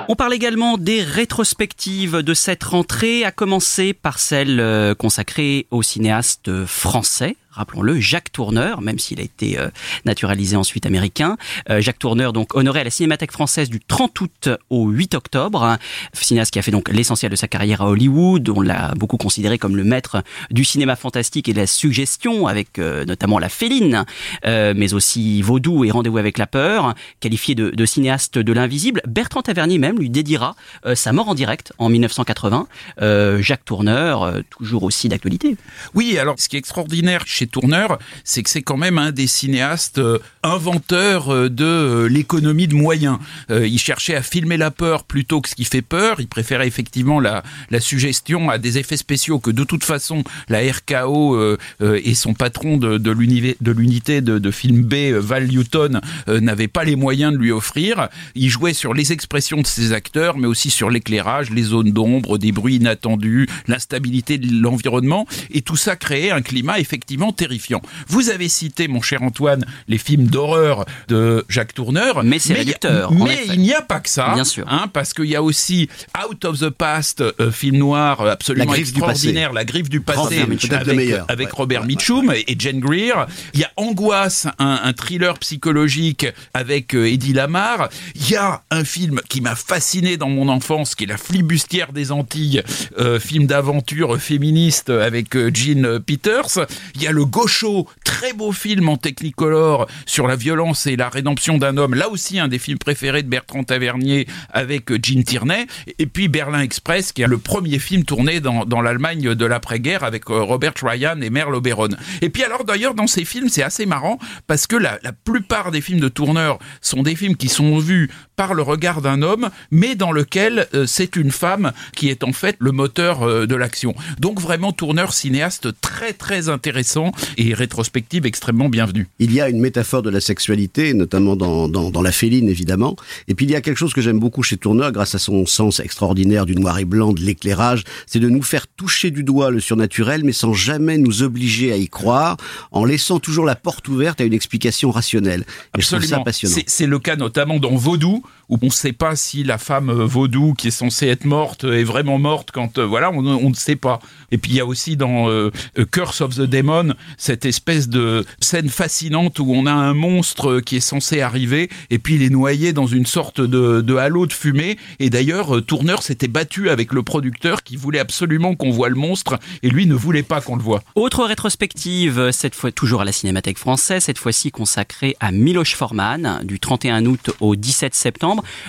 On 0.07 0.15
parle 0.15 0.33
également 0.33 0.77
des 0.77 1.01
rétrospectives 1.03 2.17
de 2.23 2.33
cette 2.33 2.63
rentrée, 2.63 3.23
à 3.23 3.31
commencer 3.31 3.93
par 3.93 4.19
celle 4.19 4.59
euh, 4.59 4.95
consacrée 4.95 5.67
aux 5.71 5.83
cinéastes 5.83 6.65
français 6.65 7.35
rappelons-le, 7.51 7.99
Jacques 7.99 8.31
Tourneur, 8.31 8.81
même 8.81 8.99
s'il 8.99 9.19
a 9.19 9.23
été 9.23 9.59
euh, 9.59 9.69
naturalisé 10.05 10.55
ensuite 10.55 10.85
américain. 10.85 11.37
Euh, 11.69 11.81
Jacques 11.81 11.99
Tourneur, 11.99 12.33
donc 12.33 12.55
honoré 12.55 12.79
à 12.81 12.83
la 12.83 12.89
Cinémathèque 12.89 13.31
française 13.31 13.69
du 13.69 13.79
30 13.79 14.19
août 14.21 14.49
au 14.69 14.87
8 14.87 15.15
octobre. 15.15 15.77
Cinéaste 16.13 16.51
qui 16.51 16.59
a 16.59 16.61
fait 16.61 16.71
donc 16.71 16.89
l'essentiel 16.89 17.31
de 17.31 17.35
sa 17.35 17.47
carrière 17.47 17.81
à 17.81 17.87
Hollywood. 17.87 18.49
On 18.49 18.61
l'a 18.61 18.93
beaucoup 18.95 19.17
considéré 19.17 19.57
comme 19.57 19.75
le 19.75 19.83
maître 19.83 20.23
du 20.49 20.63
cinéma 20.63 20.95
fantastique 20.95 21.49
et 21.49 21.53
de 21.53 21.59
la 21.59 21.67
suggestion, 21.67 22.47
avec 22.47 22.79
notamment 23.05 23.39
La 23.39 23.49
Féline, 23.49 24.05
euh, 24.45 24.73
mais 24.75 24.93
aussi 24.93 25.41
Vaudou 25.41 25.83
et 25.85 25.91
Rendez-vous 25.91 26.17
avec 26.17 26.37
la 26.37 26.47
peur. 26.47 26.95
Qualifié 27.19 27.55
de, 27.55 27.85
cinéaste 27.85 28.37
de 28.37 28.53
l'invisible, 28.53 29.01
Bertrand 29.07 29.41
Tavernier 29.41 29.77
même 29.77 29.99
lui 29.99 30.09
dédiera 30.09 30.55
euh, 30.85 30.95
sa 30.95 31.11
mort 31.11 31.29
en 31.29 31.35
direct 31.35 31.73
en 31.77 31.89
1980. 31.89 32.67
Euh, 33.01 33.41
Jacques 33.41 33.65
Tourneur, 33.65 34.23
euh, 34.23 34.41
toujours 34.49 34.83
aussi 34.83 35.09
d'actualité. 35.09 35.57
Oui, 35.93 36.17
alors 36.17 36.35
ce 36.37 36.47
qui 36.47 36.55
est 36.55 36.59
extraordinaire 36.59 37.23
chez 37.25 37.47
Tourneur, 37.47 37.99
c'est 38.23 38.43
que 38.43 38.49
c'est 38.49 38.61
quand 38.61 38.77
même 38.77 38.97
un 38.97 39.11
des 39.11 39.27
cinéastes 39.27 39.97
euh, 39.97 40.19
inventeurs 40.43 41.33
euh, 41.33 41.49
de 41.49 41.65
euh, 41.65 42.07
l'économie 42.07 42.67
de 42.67 42.75
moyens. 42.75 43.17
Euh, 43.49 43.67
il 43.67 43.79
cherchait 43.79 44.15
à 44.15 44.21
filmer 44.21 44.57
la 44.57 44.71
peur 44.71 45.03
plutôt 45.03 45.41
que 45.41 45.49
ce 45.49 45.55
qui 45.55 45.65
fait 45.65 45.81
peur. 45.81 46.19
Il 46.19 46.27
préférait 46.27 46.67
effectivement 46.67 47.19
la, 47.19 47.43
suggestion 47.79 48.49
à 48.49 48.57
des 48.57 48.77
effets 48.77 48.97
spéciaux 48.97 49.39
que 49.39 49.51
de 49.51 49.63
toute 49.63 49.83
façon 49.83 50.23
la 50.49 50.59
RKO 50.59 51.35
euh, 51.35 51.57
euh, 51.81 51.99
et 52.03 52.13
son 52.13 52.33
patron 52.33 52.77
de, 52.77 52.90
de 52.97 53.11
l'univé- 53.11 53.57
de 53.61 53.71
l'unité 53.71 54.21
de, 54.21 54.39
de 54.39 54.51
film 54.51 54.83
B, 54.83 54.93
euh, 54.93 55.19
Val 55.21 55.47
Newton, 55.47 56.01
euh, 56.27 56.39
n'avaient 56.39 56.67
pas 56.67 56.83
les 56.83 56.95
moyens 56.95 57.33
de 57.33 57.37
lui 57.37 57.51
offrir. 57.51 58.09
Il 58.35 58.49
jouait 58.49 58.73
sur 58.73 58.93
les 58.93 59.11
expressions 59.11 59.61
de 59.61 59.67
ses 59.67 59.93
acteurs, 59.93 60.37
mais 60.37 60.47
aussi 60.47 60.69
sur 60.69 60.89
l'éclairage, 60.89 61.49
les 61.51 61.63
zones 61.63 61.91
d'ombre, 61.91 62.37
des 62.37 62.51
bruits 62.51 62.75
inattendus, 62.75 63.47
l'instabilité 63.67 64.37
de 64.37 64.61
l'environnement, 64.61 65.25
et 65.51 65.61
tout 65.61 65.75
ça 65.75 65.95
créait 65.95 66.31
un 66.31 66.41
climat 66.41 66.79
effectivement 66.79 67.31
terrifiant. 67.31 67.81
Vous 68.07 68.29
avez 68.29 68.49
cité, 68.49 68.87
mon 68.87 69.01
cher 69.01 69.23
Antoine, 69.23 69.65
les 69.87 69.97
films 69.97 70.27
d'horreur 70.27 70.85
de 71.07 71.45
Jacques 71.49 71.73
Tourneur, 71.73 72.23
Mais 72.23 72.39
c'est 72.39 72.53
réducteur, 72.53 73.11
Mais 73.13 73.33
effet. 73.33 73.45
il 73.53 73.59
n'y 73.61 73.73
a 73.73 73.81
pas 73.81 73.99
que 73.99 74.09
ça, 74.09 74.33
Bien 74.33 74.43
sûr. 74.43 74.65
hein, 74.69 74.87
parce 74.91 75.13
qu'il 75.13 75.25
y 75.25 75.35
a 75.35 75.43
aussi 75.43 75.89
Out 76.27 76.45
of 76.45 76.59
the 76.59 76.69
Past, 76.69 77.21
euh, 77.21 77.51
film 77.51 77.77
noir 77.77 78.21
euh, 78.21 78.31
absolument 78.31 78.65
La 78.65 78.71
griffe 78.77 78.93
du 78.93 78.99
passé. 78.99 79.11
extraordinaire, 79.11 79.53
La 79.53 79.65
griffe 79.65 79.89
du 79.89 80.01
passé, 80.01 80.41
avec, 80.41 81.13
avec 81.27 81.47
Ouais, 81.47 81.53
Robert 81.53 81.81
ouais, 81.81 81.87
Mitchum 81.87 82.33
et 82.33 82.55
Jane 82.59 82.79
Greer. 82.81 83.27
Il 83.53 83.61
y 83.61 83.63
a 83.63 83.71
Angoisse, 83.77 84.47
un, 84.59 84.91
thriller 84.93 85.39
psychologique 85.39 86.27
avec 86.53 86.93
euh, 86.93 87.09
Eddie 87.09 87.33
Lamar. 87.33 87.89
Il 88.15 88.29
y 88.29 88.35
a 88.35 88.61
un 88.71 88.83
film 88.83 89.21
qui 89.29 89.39
m'a 89.39 89.55
fasciné 89.55 90.17
dans 90.17 90.29
mon 90.29 90.49
enfance, 90.49 90.95
qui 90.95 91.05
est 91.05 91.07
La 91.07 91.17
flibustière 91.17 91.93
des 91.93 92.11
Antilles, 92.11 92.63
euh, 92.99 93.19
film 93.19 93.47
d'aventure 93.47 94.19
féministe 94.19 94.89
avec 94.89 95.35
euh, 95.35 95.51
Jean 95.53 95.99
Peters. 96.05 96.67
Il 96.95 97.03
y 97.03 97.07
a 97.07 97.11
Le 97.11 97.25
Gaucho, 97.25 97.87
très 98.03 98.33
beau 98.33 98.51
film 98.51 98.89
en 98.89 98.97
technicolor 98.97 99.87
sur 100.05 100.27
la 100.27 100.35
violence 100.35 100.87
et 100.87 100.95
la 100.95 101.09
rédemption 101.09 101.57
d'un 101.57 101.77
homme. 101.77 101.95
Là 101.95 102.09
aussi, 102.09 102.39
un 102.39 102.47
des 102.47 102.59
films 102.59 102.77
préférés 102.77 103.23
de 103.23 103.29
Bertrand 103.29 103.63
Tavernier 103.63 104.27
avec 104.51 104.91
euh, 104.91 104.99
Gene 105.01 105.23
Tierney. 105.23 105.67
Et 105.99 106.05
puis 106.05 106.27
Berlin 106.27 106.61
Express, 106.61 107.11
qui 107.11 107.21
est 107.21 107.27
le 107.27 107.37
premier 107.37 107.79
film 107.79 108.03
tourné 108.03 108.39
dans, 108.39 108.65
dans 108.65 108.81
l'Allemagne 108.81 109.35
de 109.35 109.45
l'après-guerre 109.45 110.03
avec 110.03 110.29
euh, 110.29 110.41
Robert 110.41 110.73
Ryan 110.81 111.19
et 111.21 111.29
Merle 111.29 111.55
Oberon. 111.55 111.89
Et 112.21 112.29
puis 112.29 112.43
alors 112.43 112.63
d'ailleurs 112.71 112.93
dans 112.93 113.07
ces 113.07 113.25
films 113.25 113.49
c'est 113.49 113.63
assez 113.63 113.85
marrant 113.85 114.17
parce 114.47 114.65
que 114.65 114.77
la, 114.77 114.97
plupart 115.25 115.71
des 115.71 115.81
films 115.81 115.99
de 115.99 116.07
tourneur 116.07 116.57
sont 116.79 117.03
des 117.03 117.15
films 117.15 117.35
qui 117.35 117.49
sont 117.49 117.77
vus 117.77 118.09
par 118.41 118.55
le 118.55 118.63
regard 118.63 119.03
d'un 119.03 119.21
homme 119.21 119.51
mais 119.69 119.93
dans 119.93 120.11
lequel 120.11 120.67
euh, 120.73 120.87
c'est 120.87 121.15
une 121.15 121.29
femme 121.29 121.73
qui 121.95 122.09
est 122.09 122.23
en 122.23 122.33
fait 122.33 122.55
le 122.57 122.71
moteur 122.71 123.21
euh, 123.21 123.45
de 123.45 123.53
l'action. 123.53 123.93
Donc 124.17 124.41
vraiment 124.41 124.71
tourneur 124.71 125.13
cinéaste 125.13 125.69
très 125.79 126.13
très 126.13 126.49
intéressant 126.49 127.11
et 127.37 127.53
rétrospective 127.53 128.25
extrêmement 128.25 128.67
bienvenue. 128.67 129.07
Il 129.19 129.31
y 129.31 129.41
a 129.41 129.47
une 129.47 129.59
métaphore 129.59 130.01
de 130.01 130.09
la 130.09 130.19
sexualité, 130.21 130.95
notamment 130.95 131.35
dans, 131.35 131.67
dans, 131.67 131.91
dans 131.91 132.01
la 132.01 132.11
féline, 132.11 132.49
évidemment. 132.49 132.95
Et 133.27 133.35
puis 133.35 133.45
il 133.45 133.51
y 133.51 133.55
a 133.55 133.61
quelque 133.61 133.77
chose 133.77 133.93
que 133.93 134.01
j'aime 134.01 134.17
beaucoup 134.17 134.41
chez 134.41 134.57
Tourneur, 134.57 134.91
grâce 134.91 135.13
à 135.13 135.19
son 135.19 135.45
sens 135.45 135.79
extraordinaire 135.79 136.47
du 136.47 136.55
noir 136.55 136.79
et 136.79 136.85
blanc, 136.85 137.13
de 137.13 137.21
l'éclairage, 137.21 137.83
c'est 138.07 138.17
de 138.17 138.27
nous 138.27 138.41
faire 138.41 138.65
toucher 138.65 139.11
du 139.11 139.23
doigt 139.23 139.51
le 139.51 139.59
surnaturel, 139.59 140.23
mais 140.23 140.33
sans 140.33 140.53
jamais 140.53 140.97
nous 140.97 141.21
obliger 141.21 141.71
à 141.71 141.77
y 141.77 141.89
croire, 141.89 142.37
en 142.71 142.85
laissant 142.85 143.19
toujours 143.19 143.45
la 143.45 143.55
porte 143.55 143.87
ouverte 143.87 144.19
à 144.19 144.23
une 144.23 144.33
explication 144.33 144.89
rationnelle. 144.89 145.45
Et 145.77 145.81
je 145.81 145.85
trouve 145.85 146.03
ça 146.03 146.23
Absolument. 146.25 146.63
C'est 146.65 146.87
le 146.87 146.97
cas 146.97 147.15
notamment 147.15 147.59
dans 147.59 147.75
Vaudou, 147.75 148.23
où 148.49 148.57
on 148.61 148.65
ne 148.65 148.71
sait 148.71 148.93
pas 148.93 149.15
si 149.15 149.43
la 149.43 149.57
femme 149.57 149.89
euh, 149.89 150.05
Vaudou 150.05 150.53
qui 150.53 150.67
est 150.67 150.71
censée 150.71 151.07
être 151.07 151.25
morte 151.25 151.63
est 151.63 151.83
vraiment 151.83 152.19
morte 152.19 152.51
quand 152.51 152.77
euh, 152.77 152.85
voilà, 152.85 153.11
on, 153.11 153.49
ne 153.49 153.53
sait 153.55 153.75
pas. 153.75 153.99
Et 154.31 154.37
puis 154.37 154.51
il 154.51 154.55
y 154.55 154.59
a 154.59 154.65
aussi 154.65 154.97
dans 154.97 155.29
euh, 155.29 155.51
Curse 155.91 156.21
of 156.21 156.35
the 156.35 156.41
Demon 156.41 156.93
cette 157.17 157.45
espèce 157.45 157.89
de 157.89 158.25
scène 158.39 158.69
fascinante 158.69 159.39
où 159.39 159.51
on 159.53 159.65
a 159.65 159.71
un 159.71 159.93
monstre 159.93 160.51
euh, 160.51 160.61
qui 160.61 160.77
est 160.77 160.81
censé 160.81 161.21
arriver 161.21 161.69
et 161.89 161.99
puis 161.99 162.15
il 162.15 162.23
est 162.23 162.29
noyé 162.29 162.73
dans 162.73 162.87
une 162.87 163.05
sorte 163.05 163.41
de, 163.41 163.95
halo 163.95 164.25
de 164.25 164.33
fumée. 164.33 164.77
Et 164.99 165.09
d'ailleurs, 165.09 165.57
euh, 165.57 165.61
Tourneur 165.61 166.03
s'était 166.03 166.27
battu 166.27 166.69
avec 166.69 166.93
le 166.93 167.03
producteur 167.03 167.63
qui 167.63 167.75
voulait 167.75 167.99
absolument 167.99 168.55
qu'on 168.55 168.71
voit 168.71 168.89
le 168.89 168.95
monstre 168.95 169.37
et 169.63 169.69
lui 169.69 169.85
ne 169.85 169.95
voulait 169.95 170.23
pas 170.23 170.41
qu'on 170.41 170.55
le 170.55 170.63
voit. 170.63 170.81
Autre 170.95 171.23
rétrospective, 171.25 172.31
cette 172.31 172.55
fois 172.55 172.71
toujours 172.71 173.01
à 173.01 173.05
la 173.05 173.11
Cinémathèque 173.11 173.57
française, 173.57 174.03
cette 174.03 174.17
fois-ci 174.17 174.51
consacrée 174.51 175.15
à 175.19 175.31
Miloš 175.31 175.75
Forman, 175.75 176.41
du 176.43 176.59
31 176.59 177.05
août 177.05 177.31
au 177.39 177.55
17 177.55 177.93
septembre. 177.95 178.10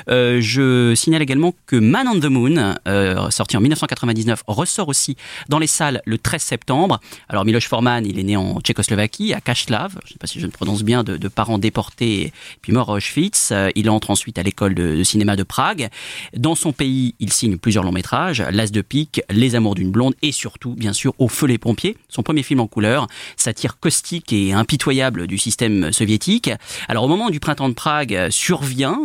Euh, 0.09 0.39
je 0.41 0.95
signale 0.95 1.23
également 1.23 1.55
que 1.67 1.77
Man 1.77 2.07
on 2.09 2.19
the 2.19 2.27
Moon, 2.27 2.75
euh, 2.87 3.31
sorti 3.31 3.57
en 3.57 3.61
1999, 3.61 4.43
ressort 4.47 4.89
aussi 4.89 5.17
dans 5.49 5.59
les 5.59 5.67
salles 5.67 6.03
le 6.05 6.19
13 6.19 6.43
septembre. 6.43 7.01
Alors 7.29 7.45
Miloš 7.45 7.69
Forman, 7.69 8.05
il 8.07 8.19
est 8.19 8.23
né 8.23 8.37
en 8.37 8.61
Tchécoslovaquie, 8.61 9.33
à 9.33 9.41
Kaslav, 9.41 9.93
je 10.03 10.09
ne 10.09 10.13
sais 10.13 10.19
pas 10.19 10.27
si 10.27 10.41
je 10.41 10.47
le 10.47 10.53
prononce 10.53 10.83
bien, 10.83 11.05
de, 11.05 11.29
parents 11.29 11.59
déportés 11.59 12.33
puis 12.61 12.73
mort 12.73 12.91
à 12.91 12.95
Auschwitz. 12.95 13.51
Euh, 13.53 13.71
il 13.75 13.89
entre 13.91 14.11
ensuite 14.11 14.39
à 14.39 14.43
l'école 14.43 14.75
de, 14.75 15.03
cinéma 15.03 15.37
de 15.37 15.43
Prague. 15.43 15.89
Dans 16.37 16.55
son 16.55 16.73
pays, 16.73 17.15
il 17.21 17.33
signe 17.33 17.57
plusieurs 17.57 17.85
longs 17.85 17.93
métrages, 17.93 18.43
L'As 18.51 18.71
de 18.71 18.83
pique, 18.83 19.23
Les 19.31 19.55
Amours 19.55 19.75
d'une 19.75 19.91
blonde 19.91 20.15
et 20.23 20.33
surtout, 20.33 20.75
bien 20.75 20.93
sûr, 20.93 21.15
Au 21.19 21.29
feu 21.29 21.47
les 21.47 21.59
pompiers, 21.59 21.97
son 22.09 22.23
premier 22.23 22.43
film 22.43 22.61
en 22.61 22.67
couleur, 22.67 23.07
satire 23.37 23.79
caustique 23.79 24.33
et 24.33 24.53
impitoyable 24.53 25.27
du 25.27 25.39
système 25.39 25.93
soviétique. 25.93 26.51
Alors 26.89 27.05
au 27.05 27.09
moment 27.09 27.31
du 27.31 27.41
printemps 27.41 27.69
de 27.69 27.75
Prague 27.75 28.29
survient, 28.31 28.99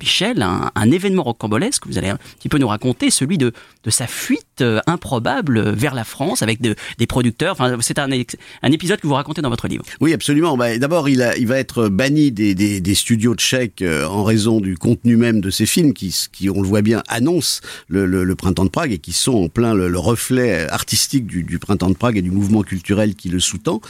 Michel, 0.00 0.42
un, 0.42 0.70
un 0.74 0.90
événement 0.90 1.22
rocambolesque, 1.22 1.86
vous 1.86 1.98
allez 1.98 2.08
un 2.08 2.18
petit 2.38 2.48
peu 2.48 2.58
nous 2.58 2.68
raconter, 2.68 3.10
celui 3.10 3.38
de, 3.38 3.52
de 3.84 3.90
sa 3.90 4.06
fuite 4.06 4.60
euh, 4.60 4.80
improbable 4.86 5.70
vers 5.70 5.94
la 5.94 6.04
France 6.04 6.42
avec 6.42 6.60
de- 6.60 6.74
des 6.98 7.06
producteurs. 7.06 7.52
Enfin, 7.52 7.76
c'est 7.80 7.98
un, 7.98 8.08
un 8.10 8.72
épisode 8.72 9.00
que 9.00 9.06
vous 9.06 9.14
racontez 9.14 9.42
dans 9.42 9.50
votre 9.50 9.68
livre. 9.68 9.84
Oui, 10.00 10.12
absolument. 10.12 10.56
Bah, 10.56 10.78
D'abord, 10.78 11.08
il, 11.08 11.18
va 11.18 11.58
être 11.58 11.88
banni 11.88 12.30
des, 12.32 12.54
des, 12.54 12.80
des 12.80 12.94
studios 12.94 13.34
tchèques 13.34 13.82
euh, 13.82 14.06
en 14.06 14.24
raison 14.24 14.60
du 14.60 14.76
contenu 14.76 15.16
même 15.16 15.40
de 15.40 15.50
ses 15.50 15.66
films 15.66 15.92
qui, 15.92 16.14
on 16.48 16.60
le 16.62 16.68
voit 16.68 16.82
bien, 16.82 17.02
annoncent 17.08 17.60
le, 17.88 18.06
le, 18.06 18.34
printemps 18.34 18.64
de 18.64 18.70
Prague 18.70 18.92
et 18.92 18.98
qui 18.98 19.12
sont 19.12 19.34
en 19.34 19.48
plein 19.48 19.74
le, 19.74 19.88
le 19.88 19.98
reflet 19.98 20.68
artistique 20.68 21.26
du, 21.26 21.42
du 21.42 21.58
printemps 21.58 21.90
de 21.90 21.94
Prague 21.96 22.16
et 22.16 22.22
du 22.22 22.30
mouvement 22.30 22.62
culturel 22.62 23.14
qui 23.14 23.28
le 23.28 23.40
sous-tend. 23.40 23.80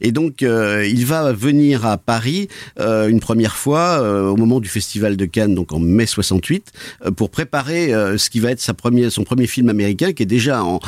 Et 0.00 0.12
donc, 0.12 0.42
euh, 0.42 0.86
il 0.86 1.06
va 1.06 1.32
venir 1.32 1.86
à 1.86 1.96
Paris 1.98 2.48
euh, 2.80 3.08
une 3.08 3.20
première 3.20 3.56
fois 3.56 4.00
euh, 4.02 4.28
au 4.28 4.36
moment 4.36 4.60
du 4.60 4.68
Festival 4.68 5.16
de 5.16 5.24
Cannes, 5.24 5.54
donc 5.54 5.72
en 5.72 5.78
mai 5.78 6.06
68, 6.06 6.72
euh, 7.06 7.10
pour 7.10 7.30
préparer 7.30 7.94
euh, 7.94 8.18
ce 8.18 8.30
qui 8.30 8.40
va 8.40 8.50
être 8.50 8.60
sa 8.60 8.74
son 9.10 9.24
premier 9.24 9.43
film 9.46 9.68
américain 9.68 10.12
qui 10.12 10.22
est 10.22 10.26
déjà 10.26 10.62
en, 10.62 10.80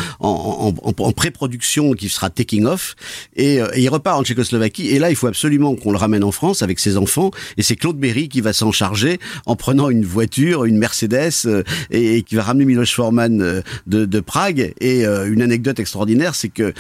pré-production, 1.13 1.93
qui 1.93 2.09
sera 2.09 2.31
taking 2.31 2.65
off. 2.67 2.95
Et, 3.37 3.61
euh, 3.61 3.69
et 3.75 3.83
il 3.83 3.89
repart 3.89 4.19
en 4.19 4.25
Tchécoslovaquie. 4.25 4.89
Et 4.89 4.99
là, 4.99 5.11
il 5.11 5.17
faut 5.17 5.27
absolument 5.27 5.75
qu'on 5.75 5.91
le 5.93 5.99
ramène 5.99 6.25
en 6.25 6.33
France 6.33 6.63
avec 6.63 6.79
ses 6.79 6.97
enfants. 6.97 7.31
Et 7.57 7.63
c'est 7.63 7.77
Claude 7.77 7.99
Berry 7.99 8.29
qui 8.29 8.41
va 8.41 8.53
s'en 8.53 8.73
charger 8.73 9.19
en 9.47 9.57
prenant 9.57 9.91
une 9.91 10.05
voiture, 10.05 10.65
une 10.65 10.79
Mercedes, 10.79 11.31
euh, 11.47 11.63
et, 11.91 12.17
et 12.19 12.23
qui 12.23 12.35
va 12.35 12.43
ramener 12.43 12.65
Miloš 12.65 12.95
Forman 12.95 13.41
euh, 13.41 13.61
de, 13.87 14.05
de 14.05 14.21
Prague. 14.21 14.73
Et 14.81 15.05
une 15.05 15.43
anecdote 15.43 15.79
extraordinaire, 15.81 16.35
c'est 16.35 16.49
que 16.49 16.73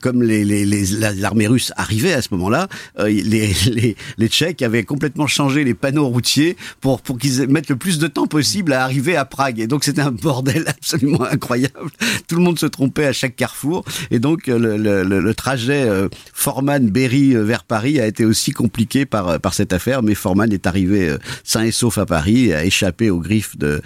comme 0.00 0.22
les, 0.22 0.44
les, 0.44 0.64
les- 0.64 0.86
l'armée 1.16 1.46
russe 1.46 1.72
arrivait 1.76 2.12
à 2.12 2.22
ce 2.22 2.28
moment-là, 2.32 2.68
les, 2.98 3.22
les, 3.22 3.96
les 4.18 4.28
Tchèques 4.28 4.62
avaient 4.62 4.84
complètement 4.84 5.26
changé 5.26 5.64
les 5.64 5.74
panneaux 5.74 6.06
routiers 6.08 6.56
pour, 6.80 7.00
pour 7.00 7.18
qu'ils 7.18 7.46
mettent 7.48 7.68
le 7.68 7.76
plus 7.76 7.98
de 7.98 8.06
temps 8.06 8.26
possible 8.26 8.72
à 8.72 8.82
arriver 8.84 9.16
à 9.16 9.24
Prague. 9.24 9.60
Et 9.60 9.66
donc 9.66 9.84
c'était 9.84 10.02
un 10.02 10.10
bordel 10.12 10.64
absolument 10.68 11.05
incroyable. 11.30 11.90
Tout 12.28 12.36
le 12.36 12.42
monde 12.42 12.58
se 12.58 12.66
trompait 12.66 13.06
à 13.06 13.12
chaque 13.12 13.36
carrefour. 13.36 13.84
Et 14.10 14.18
donc 14.18 14.48
euh, 14.48 14.58
le, 15.04 15.34
trajet 15.34 15.84
euh, 15.88 16.08
Forman-Berry 16.32 17.34
euh, 17.34 17.42
vers 17.44 17.64
Paris 17.64 18.00
a 18.00 18.06
été 18.06 18.24
aussi 18.24 18.52
compliqué 18.52 19.06
par, 19.06 19.40
par 19.40 19.54
cette 19.54 19.72
affaire. 19.72 20.02
Mais 20.02 20.14
Forman 20.14 20.52
est 20.52 20.66
arrivé 20.66 21.14
sain 21.44 21.64
et 21.64 21.70
sauf 21.72 21.98
à 21.98 22.06
Paris, 22.06 22.52
a 22.52 22.64
échappé 22.64 23.10
aux 23.10 23.20
griffes, 23.20 23.56
de, 23.58 23.82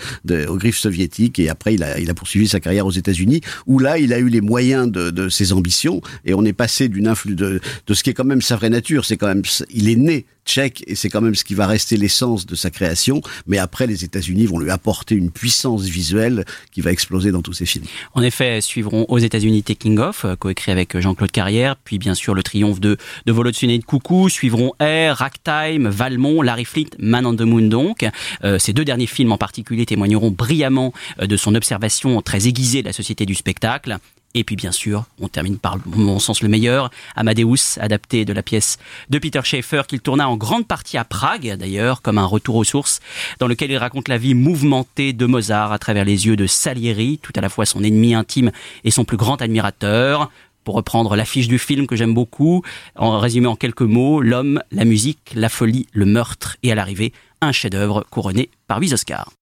aux 0.48 0.56
griffes 0.56 0.78
soviétiques. 0.78 1.38
Et 1.38 1.48
après, 1.48 1.74
il 1.74 1.82
a, 1.82 1.98
il 1.98 2.10
a 2.10 2.14
poursuivi 2.14 2.48
sa 2.48 2.60
carrière 2.60 2.86
aux 2.86 2.90
États-Unis, 2.90 3.40
où 3.66 3.78
là, 3.78 3.98
il 3.98 4.12
a 4.12 4.18
eu 4.18 4.28
les 4.28 4.40
moyens 4.40 4.90
de, 4.90 5.10
de 5.10 5.28
ses 5.28 5.52
ambitions. 5.52 6.00
Et 6.24 6.34
on 6.34 6.44
est 6.44 6.52
passé 6.52 6.88
d'une 6.88 7.08
influ 7.08 7.34
de, 7.34 7.60
de 7.86 7.94
ce 7.94 8.02
qui 8.02 8.10
est 8.10 8.14
quand 8.14 8.24
même 8.24 8.42
sa 8.42 8.56
vraie 8.56 8.70
nature. 8.70 9.04
C'est 9.04 9.16
quand 9.16 9.28
même, 9.28 9.42
il 9.70 9.88
est 9.88 9.96
né 9.96 10.26
tchèque 10.46 10.82
et 10.86 10.94
c'est 10.94 11.08
quand 11.08 11.20
même 11.20 11.34
ce 11.34 11.44
qui 11.44 11.54
va 11.54 11.66
rester 11.66 11.96
l'essence 11.96 12.46
de 12.46 12.54
sa 12.54 12.70
création. 12.70 13.20
Mais 13.46 13.58
après, 13.58 13.86
les 13.86 14.04
États-Unis 14.04 14.46
vont 14.46 14.58
lui 14.58 14.70
apporter 14.70 15.14
une 15.14 15.30
puissance 15.30 15.84
visuelle 15.84 16.44
qui 16.72 16.80
va 16.80 16.92
exploser 16.92 17.30
dans 17.30 17.42
tous 17.42 17.52
ses 17.52 17.66
films. 17.66 17.86
En 18.14 18.22
effet, 18.22 18.60
suivront 18.60 19.06
aux 19.08 19.18
États-Unis 19.18 19.62
Taking 19.62 19.98
Off, 19.98 20.24
euh, 20.24 20.36
coécrit 20.36 20.72
avec 20.72 20.98
Jean-Claude 20.98 21.30
Carrière, 21.30 21.76
puis 21.76 21.98
bien 21.98 22.14
sûr 22.14 22.34
le 22.34 22.42
triomphe 22.42 22.80
de, 22.80 22.96
de 23.26 23.32
et 23.62 23.78
de 23.78 23.84
Coucou, 23.84 24.28
suivront 24.28 24.72
Air, 24.78 25.16
Ragtime, 25.16 25.88
Valmont, 25.88 26.42
Larry 26.42 26.64
Fleet, 26.64 26.90
Man 26.98 27.26
on 27.26 27.34
the 27.34 27.42
Moon 27.42 27.62
donc. 27.62 28.06
Euh, 28.44 28.58
ces 28.58 28.72
deux 28.72 28.84
derniers 28.84 29.06
films 29.06 29.32
en 29.32 29.38
particulier 29.38 29.86
témoigneront 29.86 30.30
brillamment 30.30 30.92
euh, 31.20 31.26
de 31.26 31.36
son 31.36 31.54
observation 31.54 32.20
très 32.22 32.46
aiguisée 32.46 32.82
de 32.82 32.86
la 32.86 32.92
société 32.92 33.26
du 33.26 33.34
spectacle. 33.34 33.98
Et 34.34 34.44
puis 34.44 34.54
bien 34.54 34.70
sûr, 34.70 35.04
on 35.20 35.26
termine 35.26 35.58
par 35.58 35.78
mon 35.86 36.20
sens 36.20 36.40
le 36.40 36.48
meilleur, 36.48 36.90
Amadeus, 37.16 37.78
adapté 37.80 38.24
de 38.24 38.32
la 38.32 38.44
pièce 38.44 38.78
de 39.08 39.18
Peter 39.18 39.40
Schaeffer 39.42 39.82
qu'il 39.88 40.00
tourna 40.00 40.28
en 40.28 40.36
grande 40.36 40.68
partie 40.68 40.96
à 40.98 41.04
Prague 41.04 41.56
d'ailleurs, 41.58 42.00
comme 42.00 42.18
un 42.18 42.26
retour 42.26 42.54
aux 42.54 42.64
sources, 42.64 43.00
dans 43.40 43.48
lequel 43.48 43.72
il 43.72 43.76
raconte 43.76 44.06
la 44.06 44.18
vie 44.18 44.34
mouvementée 44.34 45.12
de 45.12 45.26
Mozart 45.26 45.72
à 45.72 45.78
travers 45.78 46.04
les 46.04 46.26
yeux 46.26 46.36
de 46.36 46.46
Salieri, 46.46 47.18
tout 47.20 47.32
à 47.34 47.40
la 47.40 47.48
fois 47.48 47.66
son 47.66 47.82
ennemi 47.82 48.14
intime 48.14 48.52
et 48.84 48.92
son 48.92 49.04
plus 49.04 49.16
grand 49.16 49.42
admirateur. 49.42 50.30
Pour 50.62 50.74
reprendre 50.74 51.16
l'affiche 51.16 51.48
du 51.48 51.58
film 51.58 51.86
que 51.86 51.96
j'aime 51.96 52.14
beaucoup, 52.14 52.62
en 52.94 53.18
résumé 53.18 53.48
en 53.48 53.56
quelques 53.56 53.80
mots, 53.80 54.20
l'homme, 54.20 54.62
la 54.70 54.84
musique, 54.84 55.32
la 55.34 55.48
folie, 55.48 55.86
le 55.92 56.04
meurtre 56.04 56.56
et 56.62 56.70
à 56.70 56.74
l'arrivée, 56.76 57.12
un 57.40 57.50
chef-d'œuvre 57.50 58.04
couronné 58.10 58.50
par 58.68 58.78
huit 58.78 58.92
Oscars. 58.92 59.32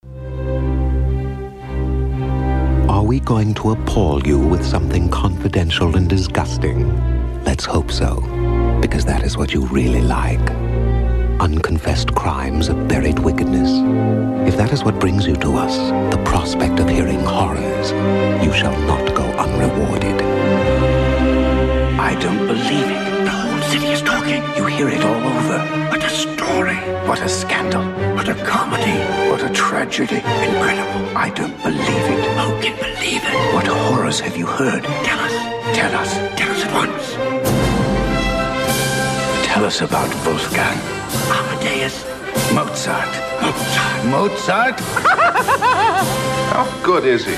Are 3.08 3.16
we 3.16 3.20
going 3.20 3.54
to 3.54 3.70
appall 3.70 4.26
you 4.26 4.38
with 4.38 4.62
something 4.62 5.08
confidential 5.08 5.96
and 5.96 6.10
disgusting? 6.10 7.42
Let's 7.42 7.64
hope 7.64 7.90
so, 7.90 8.20
because 8.82 9.06
that 9.06 9.22
is 9.22 9.34
what 9.34 9.54
you 9.54 9.64
really 9.64 10.02
like. 10.02 10.46
Unconfessed 11.40 12.14
crimes 12.14 12.68
of 12.68 12.86
buried 12.86 13.18
wickedness. 13.20 13.70
If 14.46 14.58
that 14.58 14.74
is 14.74 14.84
what 14.84 15.00
brings 15.00 15.26
you 15.26 15.36
to 15.36 15.56
us, 15.56 15.74
the 16.14 16.22
prospect 16.22 16.80
of 16.80 16.90
hearing 16.90 17.20
horrors, 17.20 17.92
you 18.44 18.52
shall 18.52 18.78
not 18.80 19.14
go 19.14 19.24
unrewarded. 19.24 20.20
I 21.98 22.14
don't 22.20 22.46
believe 22.46 22.90
it. 22.90 23.07
You 24.28 24.66
hear 24.66 24.88
it 24.90 25.02
all 25.02 25.22
over. 25.34 25.58
What 25.88 26.04
a 26.04 26.10
story. 26.10 26.76
What 27.08 27.20
a 27.22 27.28
scandal. 27.30 27.82
What 28.14 28.28
a 28.28 28.34
comedy. 28.44 28.98
What 29.30 29.42
a 29.42 29.48
tragedy. 29.54 30.16
Incredible. 30.16 31.16
I 31.16 31.30
don't 31.34 31.56
believe 31.62 32.04
it. 32.12 32.20
Who 32.36 32.60
can 32.60 32.76
believe 32.76 33.22
it? 33.24 33.54
What 33.54 33.66
horrors 33.66 34.20
have 34.20 34.36
you 34.36 34.44
heard? 34.44 34.84
Tell 34.84 35.20
us. 35.20 35.32
Tell 35.78 35.94
us. 35.94 36.12
Tell 36.36 36.50
us 36.50 36.64
at 36.64 36.72
once. 36.74 37.04
Tell 39.46 39.64
us 39.64 39.80
about 39.80 40.10
Wolfgang. 40.26 40.78
Amadeus. 41.32 42.04
Mozart. 42.52 43.12
Mozart. 43.40 44.04
Mozart? 44.04 44.80
How 46.52 46.66
good 46.82 47.04
is 47.04 47.24
he, 47.24 47.32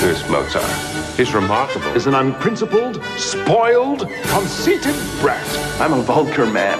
this 0.00 0.28
Mozart? 0.28 0.97
He's 1.18 1.34
remarkable. 1.34 1.88
Is 1.96 2.06
an 2.06 2.14
unprincipled, 2.14 3.02
spoiled, 3.16 4.08
conceited 4.28 4.94
brat. 5.20 5.44
I'm 5.80 5.92
a 5.92 6.00
vulgar 6.00 6.46
man. 6.46 6.78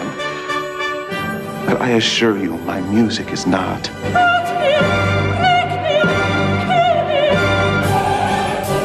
But 1.66 1.80
I 1.80 1.88
assure 1.97 2.38
you, 2.38 2.57
my 2.59 2.80
music 2.80 3.33
is 3.33 3.49
not. 3.49 3.88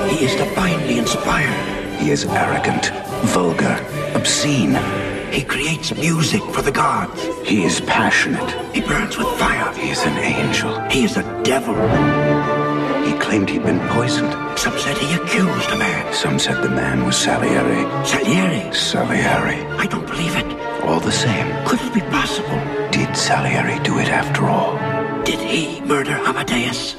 He 0.09 0.25
is 0.25 0.35
divinely 0.35 0.97
inspired. 0.97 1.99
He 2.01 2.09
is 2.09 2.25
arrogant, 2.25 2.87
vulgar, 3.25 3.77
obscene. 4.15 4.73
He 5.31 5.43
creates 5.43 5.93
music 5.93 6.41
for 6.45 6.63
the 6.63 6.71
gods. 6.71 7.21
He 7.47 7.63
is 7.63 7.79
passionate. 7.79 8.49
He 8.73 8.81
burns 8.81 9.19
with 9.19 9.27
fire. 9.37 9.71
He 9.75 9.91
is 9.91 10.03
an 10.03 10.17
angel. 10.17 10.79
He 10.89 11.03
is 11.03 11.15
a 11.15 11.43
devil. 11.43 11.75
He 13.13 13.19
claimed 13.19 13.47
he'd 13.47 13.61
been 13.61 13.79
poisoned. 13.89 14.33
Some 14.57 14.75
said 14.79 14.97
he 14.97 15.13
accused 15.13 15.69
a 15.69 15.77
man. 15.77 16.11
Some 16.15 16.39
said 16.39 16.63
the 16.63 16.69
man 16.69 17.05
was 17.05 17.15
Salieri. 17.15 17.83
Salieri? 18.07 18.73
Salieri. 18.73 19.61
I 19.77 19.85
don't 19.85 20.07
believe 20.07 20.35
it. 20.35 20.47
All 20.83 20.99
the 20.99 21.11
same. 21.11 21.47
Could 21.63 21.79
it 21.81 21.93
be 21.93 22.01
possible? 22.01 22.59
Did 22.89 23.15
Salieri 23.15 23.77
do 23.83 23.99
it 23.99 24.07
after 24.09 24.45
all? 24.45 24.77
Did 25.25 25.39
he 25.39 25.79
murder 25.81 26.15
Amadeus? 26.25 26.95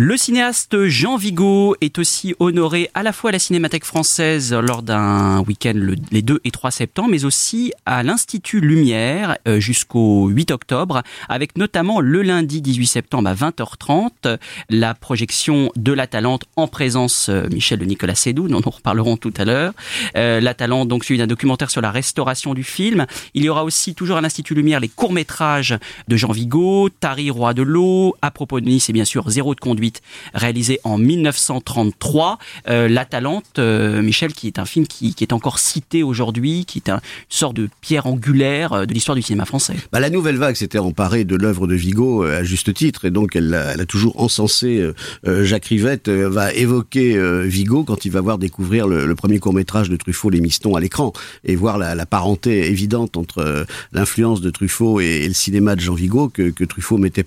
Le 0.00 0.16
cinéaste 0.16 0.86
Jean 0.86 1.16
Vigo 1.16 1.74
est 1.80 1.98
aussi 1.98 2.32
honoré 2.38 2.88
à 2.94 3.02
la 3.02 3.12
fois 3.12 3.30
à 3.30 3.32
la 3.32 3.40
Cinémathèque 3.40 3.84
française 3.84 4.54
lors 4.54 4.84
d'un 4.84 5.40
week-end 5.40 5.72
le, 5.74 5.96
les 6.12 6.22
2 6.22 6.38
et 6.44 6.52
3 6.52 6.70
septembre, 6.70 7.08
mais 7.10 7.24
aussi 7.24 7.72
à 7.84 8.04
l'Institut 8.04 8.60
Lumière 8.60 9.38
euh, 9.48 9.58
jusqu'au 9.58 10.28
8 10.28 10.52
octobre, 10.52 11.02
avec 11.28 11.58
notamment 11.58 11.98
le 11.98 12.22
lundi 12.22 12.62
18 12.62 12.86
septembre 12.86 13.28
à 13.28 13.34
20h30 13.34 14.38
la 14.70 14.94
projection 14.94 15.72
de 15.74 15.92
La 15.92 16.06
Talente 16.06 16.44
en 16.54 16.68
présence 16.68 17.28
euh, 17.28 17.48
Michel 17.48 17.80
de 17.80 17.84
Nicolas 17.84 18.14
Sédou, 18.14 18.46
dont 18.46 18.60
nous 18.64 18.70
reparlerons 18.70 19.16
tout 19.16 19.34
à 19.36 19.44
l'heure. 19.44 19.72
Euh, 20.16 20.40
La 20.40 20.54
Talente, 20.54 20.86
donc 20.86 21.02
suivi 21.02 21.18
d'un 21.18 21.26
documentaire 21.26 21.72
sur 21.72 21.80
la 21.80 21.90
restauration 21.90 22.54
du 22.54 22.62
film. 22.62 23.06
Il 23.34 23.42
y 23.42 23.48
aura 23.48 23.64
aussi 23.64 23.96
toujours 23.96 24.18
à 24.18 24.20
l'Institut 24.20 24.54
Lumière 24.54 24.78
les 24.78 24.88
courts-métrages 24.88 25.76
de 26.06 26.16
Jean 26.16 26.30
Vigo, 26.30 26.88
Tari, 26.88 27.30
Roi 27.32 27.52
de 27.52 27.62
l'eau, 27.62 28.14
à 28.22 28.30
propos 28.30 28.60
de 28.60 28.66
Nice 28.66 28.88
et 28.88 28.92
bien 28.92 29.04
sûr 29.04 29.28
Zéro 29.28 29.56
de 29.56 29.60
conduite 29.60 29.87
réalisé 30.34 30.80
en 30.84 30.98
1933. 30.98 32.38
Euh, 32.68 32.88
La 32.88 33.04
Talente, 33.04 33.58
euh, 33.58 34.02
Michel, 34.02 34.32
qui 34.32 34.46
est 34.46 34.58
un 34.58 34.64
film 34.64 34.86
qui, 34.86 35.14
est 35.20 35.32
encore 35.32 35.58
cité 35.58 36.02
aujourd'hui, 36.02 36.64
qui 36.64 36.78
est 36.78 36.90
un, 36.90 36.96
une 36.96 37.00
sorte 37.28 37.56
de 37.56 37.68
pierre 37.80 38.06
angulaire 38.06 38.72
euh, 38.72 38.86
de 38.86 38.94
l'histoire 38.94 39.16
du 39.16 39.22
cinéma 39.22 39.44
français. 39.44 39.74
Bah, 39.92 40.00
la 40.00 40.10
nouvelle 40.10 40.36
vague 40.36 40.56
s'était 40.56 40.78
emparée 40.78 41.24
de 41.24 41.36
l'œuvre 41.36 41.66
de 41.66 41.74
Vigo 41.74 42.22
à 42.22 42.42
juste 42.42 42.72
titre, 42.74 43.04
et 43.04 43.10
donc 43.10 43.36
elle, 43.36 43.54
a- 43.54 43.76
toujours 43.86 44.20
encensé 44.20 44.86
Jacques 45.24 45.66
Rivette, 45.66 46.10
va 46.10 46.52
évoquer 46.52 47.16
Vigo 47.44 47.84
quand 47.84 48.04
il 48.04 48.10
va 48.10 48.20
voir 48.20 48.36
découvrir 48.36 48.86
le, 48.86 49.14
premier 49.14 49.38
court-métrage 49.38 49.88
de 49.88 49.96
Truffaut, 49.96 50.28
Les 50.28 50.40
Mistons, 50.40 50.74
à 50.74 50.80
l'écran, 50.80 51.12
et 51.44 51.56
voir 51.56 51.78
la, 51.78 52.04
parenté 52.04 52.66
évidente 52.66 53.16
entre 53.16 53.66
l'influence 53.92 54.42
de 54.42 54.50
Truffaut 54.50 55.00
et, 55.00 55.26
le 55.26 55.32
cinéma 55.32 55.74
de 55.74 55.80
Jean 55.80 55.94
Vigo 55.94 56.28
que, 56.28 56.64
Truffaut 56.64 56.98
mettait 56.98 57.24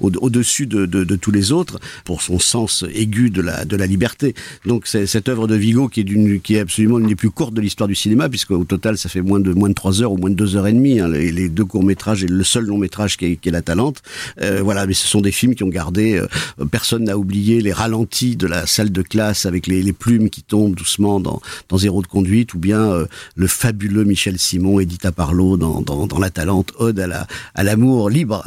au, 0.00 0.10
au-dessus 0.20 0.66
de, 0.66 0.86
de, 0.86 1.04
de 1.04 1.16
tous 1.16 1.30
les 1.30 1.52
autres 1.52 1.78
pour 2.04 2.22
son 2.22 2.38
sens 2.38 2.84
aigu 2.94 3.30
de 3.30 3.42
la, 3.42 3.64
de 3.64 3.76
la 3.76 3.86
liberté. 3.86 4.34
Donc 4.66 4.86
c'est 4.86 5.06
cette 5.06 5.28
œuvre 5.28 5.46
de 5.46 5.54
Vigo 5.54 5.88
qui 5.88 6.00
est, 6.00 6.04
d'une, 6.04 6.40
qui 6.40 6.56
est 6.56 6.60
absolument 6.60 6.98
une 6.98 7.06
des 7.06 7.16
plus 7.16 7.30
courtes 7.30 7.54
de 7.54 7.60
l'histoire 7.60 7.88
du 7.88 7.94
cinéma, 7.94 8.28
puisqu'au 8.28 8.64
total 8.64 8.98
ça 8.98 9.08
fait 9.08 9.22
moins 9.22 9.40
de 9.40 9.52
moins 9.52 9.68
de 9.68 9.74
trois 9.74 10.02
heures 10.02 10.12
ou 10.12 10.16
moins 10.16 10.30
de 10.30 10.34
deux 10.34 10.56
heures 10.56 10.66
et 10.66 10.72
demie. 10.72 11.00
hein, 11.00 11.08
les, 11.08 11.32
les 11.32 11.48
deux 11.48 11.64
courts 11.64 11.84
métrages 11.84 12.24
et 12.24 12.26
le 12.26 12.44
seul 12.44 12.64
long 12.64 12.78
métrage 12.78 13.16
qui 13.16 13.26
est, 13.26 13.36
qui 13.36 13.48
est 13.48 13.52
La 13.52 13.62
Talente. 13.62 14.02
Euh, 14.40 14.60
voilà, 14.62 14.86
mais 14.86 14.94
ce 14.94 15.06
sont 15.06 15.20
des 15.20 15.32
films 15.32 15.54
qui 15.54 15.64
ont 15.64 15.68
gardé. 15.68 16.16
euh, 16.16 16.26
personne 16.70 17.04
n'a 17.04 17.16
oublié 17.16 17.60
les 17.60 17.72
ralentis 17.72 18.36
de 18.36 18.46
la 18.46 18.66
salle 18.66 18.90
de 18.90 19.02
classe 19.02 19.46
avec 19.46 19.66
les, 19.66 19.82
les 19.82 19.92
plumes 19.92 20.30
qui 20.30 20.42
tombent 20.42 20.74
doucement 20.74 21.20
dans, 21.20 21.40
dans 21.68 21.78
Zéro 21.78 22.02
de 22.02 22.06
conduite, 22.06 22.54
ou 22.54 22.58
bien 22.58 22.80
euh, 22.92 23.06
le 23.36 23.46
fabuleux 23.46 24.04
Michel 24.04 24.38
Simon, 24.38 24.80
Edith 24.80 25.10
Parlo 25.10 25.56
dans, 25.56 25.82
dans, 25.82 26.06
dans 26.06 26.18
La 26.18 26.30
Talente, 26.30 26.72
ode 26.78 26.98
à 26.98 27.06
la 27.06 27.26
à 27.54 27.62
l'amour 27.62 28.10
libre. 28.10 28.44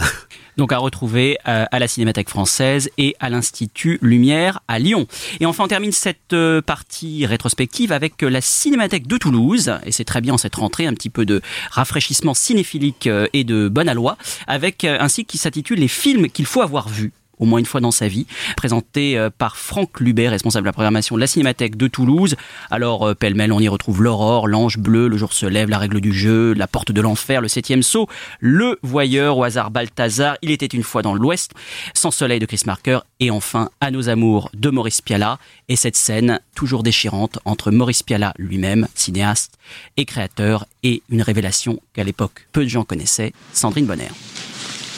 Donc 0.58 0.74
à 0.74 0.80
retrouver 0.80 1.38
euh, 1.48 1.66
à 1.72 1.80
la 1.80 1.88
Cinémathèque 1.88 2.30
française 2.30 2.90
et 2.98 3.16
à 3.20 3.30
l'Institut 3.30 4.00
Lumière 4.02 4.62
à 4.68 4.80
Lyon. 4.80 5.08
Et 5.40 5.46
enfin 5.46 5.66
on 5.66 5.68
termine 5.68 5.92
cette 5.92 6.34
euh, 6.34 6.62
partie 6.62 7.26
rétrospective 7.26 7.92
avec 7.92 8.24
euh, 8.24 8.30
la 8.30 8.42
Cinémathèque 8.42 9.08
de 9.08 9.18
Toulouse, 9.18 9.74
et 9.86 9.92
c'est 9.92 10.06
très 10.06 10.22
bien 10.22 10.34
en 10.34 10.38
cette 10.38 10.56
rentrée, 10.56 10.88
un 10.88 10.94
petit 10.94 11.10
peu 11.10 11.26
de 11.26 11.42
rafraîchissement 11.72 12.34
cinéphilique 12.34 13.10
et 13.34 13.44
de 13.44 13.68
bonne 13.70 13.90
aloi, 13.90 14.18
avec 14.48 14.84
un 14.84 15.08
cycle 15.08 15.30
qui 15.30 15.38
s'intitule 15.38 15.80
Les 15.80 15.88
films 15.88 16.30
qu'il 16.30 16.46
faut 16.46 16.62
avoir 16.62 16.90
vus 16.90 17.12
au 17.40 17.46
moins 17.46 17.60
une 17.60 17.66
fois 17.66 17.82
dans 17.82 17.92
sa 17.92 18.08
vie, 18.08 18.26
présenté 18.56 19.18
euh, 19.18 19.30
par 19.36 19.58
Franck 19.58 20.00
Lubert, 20.00 20.32
responsable 20.32 20.64
de 20.64 20.70
la 20.70 20.74
programmation 20.74 21.16
de 21.16 21.22
la 21.22 21.28
Cinémathèque 21.28 21.78
de 21.78 21.88
Toulouse. 21.88 22.36
Alors, 22.70 23.08
euh, 23.08 23.14
pêle-mêle, 23.14 23.52
on 23.52 23.60
y 23.60 23.68
retrouve 23.68 24.04
L'Aurore, 24.04 24.48
L'Ange 24.48 24.78
Bleu, 24.78 25.08
Le 25.08 25.18
Jour 25.18 25.34
se 25.34 25.46
lève, 25.46 25.70
La 25.70 25.78
Règle 25.78 26.02
du 26.02 26.14
Jeu, 26.14 26.54
La 26.54 26.68
Porte 26.68 26.92
de 26.92 27.02
l'Enfer, 27.02 27.42
Le 27.42 27.48
Septième 27.48 27.84
Saut, 27.84 28.08
Le 28.40 28.80
Voyeur, 28.82 29.38
au 29.38 29.44
hasard 29.44 29.72
Balthazar, 29.72 30.38
Il 30.42 30.52
était 30.52 30.66
une 30.66 30.84
fois 30.84 31.02
dans 31.02 31.14
l'Ouest, 31.14 31.52
Sans 31.94 32.12
Soleil 32.12 32.40
de 32.40 32.46
Chris 32.46 32.62
Marker, 32.66 33.00
et 33.20 33.32
enfin 33.32 33.70
À 33.82 33.92
nos 33.92 34.10
amours 34.10 34.50
de 34.54 34.70
Maurice 34.70 35.02
Pialat, 35.02 35.40
et 35.70 35.76
cette 35.76 35.96
scène 35.96 36.40
toujours 36.56 36.84
déchirante 36.84 37.40
entre 37.46 37.72
Maurice 37.72 38.04
Pialat 38.04 38.34
lui-même, 38.38 38.88
cinéaste 38.96 39.58
et 39.98 40.06
créateur, 40.06 40.66
et 40.84 41.02
une 41.10 41.22
révélation 41.22 41.80
qu'à 41.94 42.04
l'époque 42.04 42.48
peu 42.52 42.64
de 42.64 42.70
gens 42.70 42.84
connaissaient, 42.84 43.34
Sandrine 43.54 43.86
Bonner. 43.86 44.10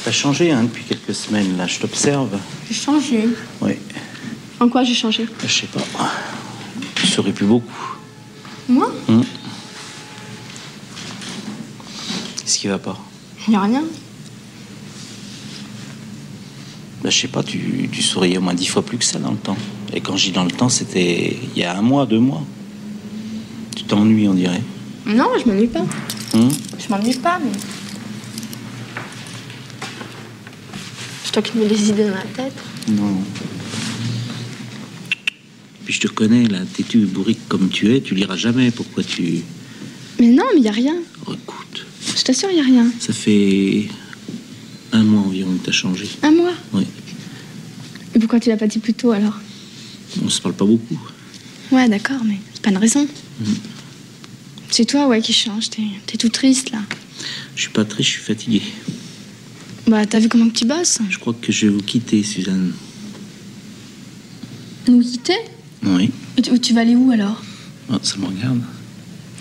T'as 0.10 0.14
changé 0.14 0.50
hein, 0.50 0.64
depuis 0.64 0.84
quelques 0.86 1.14
semaines, 1.14 1.56
là, 1.56 1.68
je 1.68 1.78
t'observe. 1.78 2.36
J'ai 2.68 2.74
changé. 2.74 3.28
Oui, 3.62 3.74
En 4.60 4.68
quoi 4.68 4.84
j'ai 4.84 4.96
changé? 4.96 5.28
Je 5.46 5.48
sais 5.48 5.68
pas. 5.68 5.82
Tu 6.96 7.06
souris 7.06 7.32
plus 7.32 7.46
beaucoup. 7.46 7.72
Moi? 8.68 8.92
Hmm. 9.08 9.22
Qu'est-ce 12.40 12.58
qui 12.58 12.68
va 12.68 12.80
pas? 12.80 12.98
Y 13.48 13.54
a 13.54 13.62
rien. 13.62 13.84
Bah, 17.04 17.12
Je 17.12 17.16
sais 17.20 17.28
pas, 17.28 17.44
tu, 17.44 17.88
tu 17.92 18.02
souriais 18.02 18.40
au 18.40 18.42
moins 18.42 18.56
dix 18.56 18.66
fois 18.66 18.82
plus 18.82 18.98
que 18.98 19.06
ça 19.06 19.20
dans 19.20 19.30
le 19.30 19.38
temps. 19.38 19.58
Et 19.94 20.02
quand 20.02 20.18
je 20.18 20.26
dis 20.26 20.32
dans 20.32 20.44
le 20.44 20.50
temps, 20.50 20.70
c'était 20.70 21.38
il 21.56 21.62
y 21.62 21.64
a 21.64 21.78
un 21.78 21.84
mois, 21.84 22.08
deux 22.08 22.18
mois. 22.20 22.42
Tu 23.76 23.84
t'ennuies, 23.84 24.28
on 24.28 24.34
dirait. 24.34 24.64
Non, 25.06 25.28
je 25.40 25.48
m'ennuie 25.48 25.68
pas. 25.68 25.86
Hum 26.34 26.50
Je 26.80 26.90
m'ennuie 26.90 27.14
pas, 27.14 27.38
mais. 27.38 27.52
Toi 31.42 31.52
qui 31.52 31.58
me 31.58 31.64
mets 31.64 31.70
les 31.70 31.90
idées 31.90 32.04
dans 32.06 32.16
la 32.16 32.22
tête. 32.24 32.54
Non. 32.90 33.22
Puis 35.86 35.94
je 35.94 36.00
te 36.02 36.08
connais, 36.08 36.46
là, 36.48 36.60
têtu, 36.74 37.00
bourrique 37.00 37.40
comme 37.48 37.70
tu 37.70 37.94
es, 37.96 38.02
tu 38.02 38.14
liras 38.16 38.36
jamais. 38.36 38.72
Pourquoi 38.72 39.04
tu. 39.04 39.42
Mais 40.20 40.28
non, 40.28 40.44
mais 40.54 40.62
y 40.62 40.68
a 40.68 40.72
rien. 40.72 40.96
Oh, 41.28 41.34
écoute, 41.34 41.86
Je 42.18 42.24
t'assure, 42.24 42.52
y 42.52 42.60
a 42.60 42.64
rien. 42.64 42.88
ça 43.00 43.14
fait 43.14 43.88
un 44.92 45.04
mois 45.04 45.22
environ 45.22 45.52
que 45.54 45.66
t'as 45.68 45.72
changé. 45.72 46.08
Un 46.24 46.32
mois 46.32 46.54
Oui. 46.74 46.86
Et 48.16 48.20
pourquoi 48.20 48.40
tu 48.40 48.50
l'as 48.50 48.58
pas 48.58 48.68
dit 48.68 48.80
plus 48.80 48.94
tôt 48.94 49.12
alors? 49.12 49.40
On 50.24 50.30
se 50.30 50.42
parle 50.42 50.56
pas 50.56 50.66
beaucoup. 50.66 51.00
Ouais, 51.72 51.88
d'accord, 51.88 52.22
mais 52.26 52.38
c'est 52.54 52.62
pas 52.64 52.72
une 52.72 52.78
raison. 52.78 53.08
Mhm. 53.40 53.56
C'est 54.72 54.86
toi, 54.86 55.08
ouais, 55.08 55.22
qui 55.22 55.34
change. 55.34 55.70
T'es 55.70 55.84
t'es 56.06 56.18
tout 56.18 56.30
triste, 56.30 56.72
là. 56.72 56.80
Je 57.56 57.62
suis 57.62 57.72
pas 57.72 57.86
triste, 57.86 58.10
je 58.10 58.14
suis 58.16 58.24
fatigué. 58.24 58.62
Bah, 59.90 60.06
t'as 60.06 60.20
vu 60.20 60.30
comment 60.30 60.48
que 60.50 60.54
tu 60.56 60.66
bosses? 60.66 61.00
Je 61.10 61.18
crois 61.18 61.34
que 61.34 61.52
je 61.52 61.66
vais 61.66 61.74
vous 61.74 61.82
quitter, 61.82 62.22
Suzanne. 62.22 62.74
Nous 64.88 65.02
quitter? 65.02 65.34
Oui. 65.84 66.12
Et 66.38 66.44
tu, 66.44 66.60
tu 66.60 66.74
vas 66.76 66.82
aller 66.82 66.96
où 66.96 67.10
alors? 67.10 67.42
Oh, 67.92 67.96
ça 68.04 68.18
me 68.18 68.28
regarde. 68.28 68.62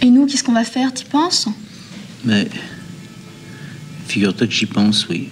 Et 0.01 0.09
nous, 0.09 0.25
qu'est-ce 0.27 0.43
qu'on 0.43 0.53
va 0.53 0.65
faire, 0.65 0.95
t'y 0.95 1.05
penses? 1.05 1.49
Mais. 2.25 2.49
Figure-toi 4.07 4.47
que 4.47 4.53
j'y 4.55 4.65
pense, 4.65 5.07
oui. 5.09 5.29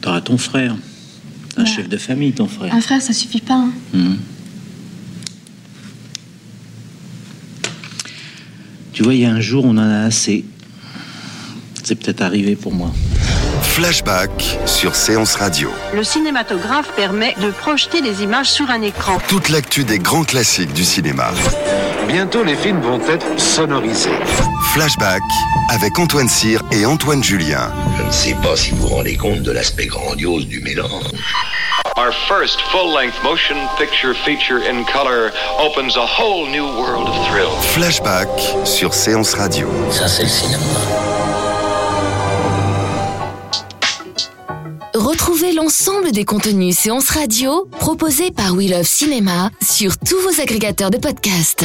T'auras 0.00 0.20
ton 0.20 0.38
frère. 0.38 0.76
Un 1.56 1.62
Ouais. 1.64 1.68
chef 1.68 1.88
de 1.88 1.96
famille, 1.96 2.32
ton 2.32 2.46
frère. 2.46 2.74
Un 2.74 2.80
frère, 2.80 3.00
ça 3.00 3.12
suffit 3.12 3.40
pas. 3.40 3.54
hein. 3.54 3.72
Mhm. 3.94 4.18
Tu 8.96 9.02
vois, 9.02 9.12
il 9.12 9.20
y 9.20 9.26
a 9.26 9.30
un 9.30 9.40
jour, 9.40 9.66
on 9.66 9.72
en 9.72 9.90
a 9.90 10.06
assez. 10.06 10.42
C'est 11.84 11.96
peut-être 11.96 12.22
arrivé 12.22 12.56
pour 12.56 12.72
moi. 12.72 12.90
Flashback 13.60 14.58
sur 14.64 14.96
Séance 14.96 15.34
Radio. 15.34 15.68
Le 15.94 16.02
cinématographe 16.02 16.90
permet 16.96 17.34
de 17.42 17.50
projeter 17.50 18.00
les 18.00 18.22
images 18.22 18.50
sur 18.50 18.70
un 18.70 18.80
écran. 18.80 19.18
Toute 19.28 19.50
l'actu 19.50 19.84
des 19.84 19.98
grands 19.98 20.24
classiques 20.24 20.72
du 20.72 20.82
cinéma. 20.82 21.30
Bientôt, 22.08 22.42
les 22.42 22.56
films 22.56 22.80
vont 22.80 23.00
être 23.06 23.38
sonorisés. 23.38 24.08
Flashback 24.72 25.20
avec 25.68 25.98
Antoine 25.98 26.30
Cyr 26.30 26.62
et 26.72 26.86
Antoine 26.86 27.22
Julien. 27.22 27.70
Je 27.98 28.02
ne 28.02 28.10
sais 28.10 28.36
pas 28.42 28.56
si 28.56 28.70
vous 28.70 28.78
vous 28.78 28.94
rendez 28.94 29.18
compte 29.18 29.42
de 29.42 29.52
l'aspect 29.52 29.88
grandiose 29.88 30.46
du 30.48 30.60
mélange. 30.60 31.12
Our 32.06 32.12
first 32.28 32.60
full-length 32.70 33.20
motion 33.24 33.56
picture 33.78 34.14
feature 34.14 34.58
in 34.58 34.84
color 34.84 35.32
opens 35.58 35.96
a 35.96 36.06
whole 36.06 36.46
new 36.46 36.64
world 36.64 37.08
of 37.08 37.26
thrill. 37.26 37.50
Flashback 37.74 38.28
sur 38.64 38.94
Séance 38.94 39.34
Radio. 39.34 39.68
Ça, 39.90 40.06
c'est 40.06 40.22
le 40.22 40.28
cinéma. 40.28 40.62
Retrouvez 44.94 45.50
l'ensemble 45.50 46.12
des 46.12 46.24
contenus 46.24 46.78
séances 46.78 47.10
radio 47.10 47.68
proposés 47.80 48.30
par 48.30 48.52
We 48.52 48.70
Love 48.70 48.86
Cinéma 48.86 49.50
sur 49.60 49.98
tous 49.98 50.20
vos 50.20 50.40
agrégateurs 50.40 50.92
de 50.92 50.98
podcasts. 50.98 51.64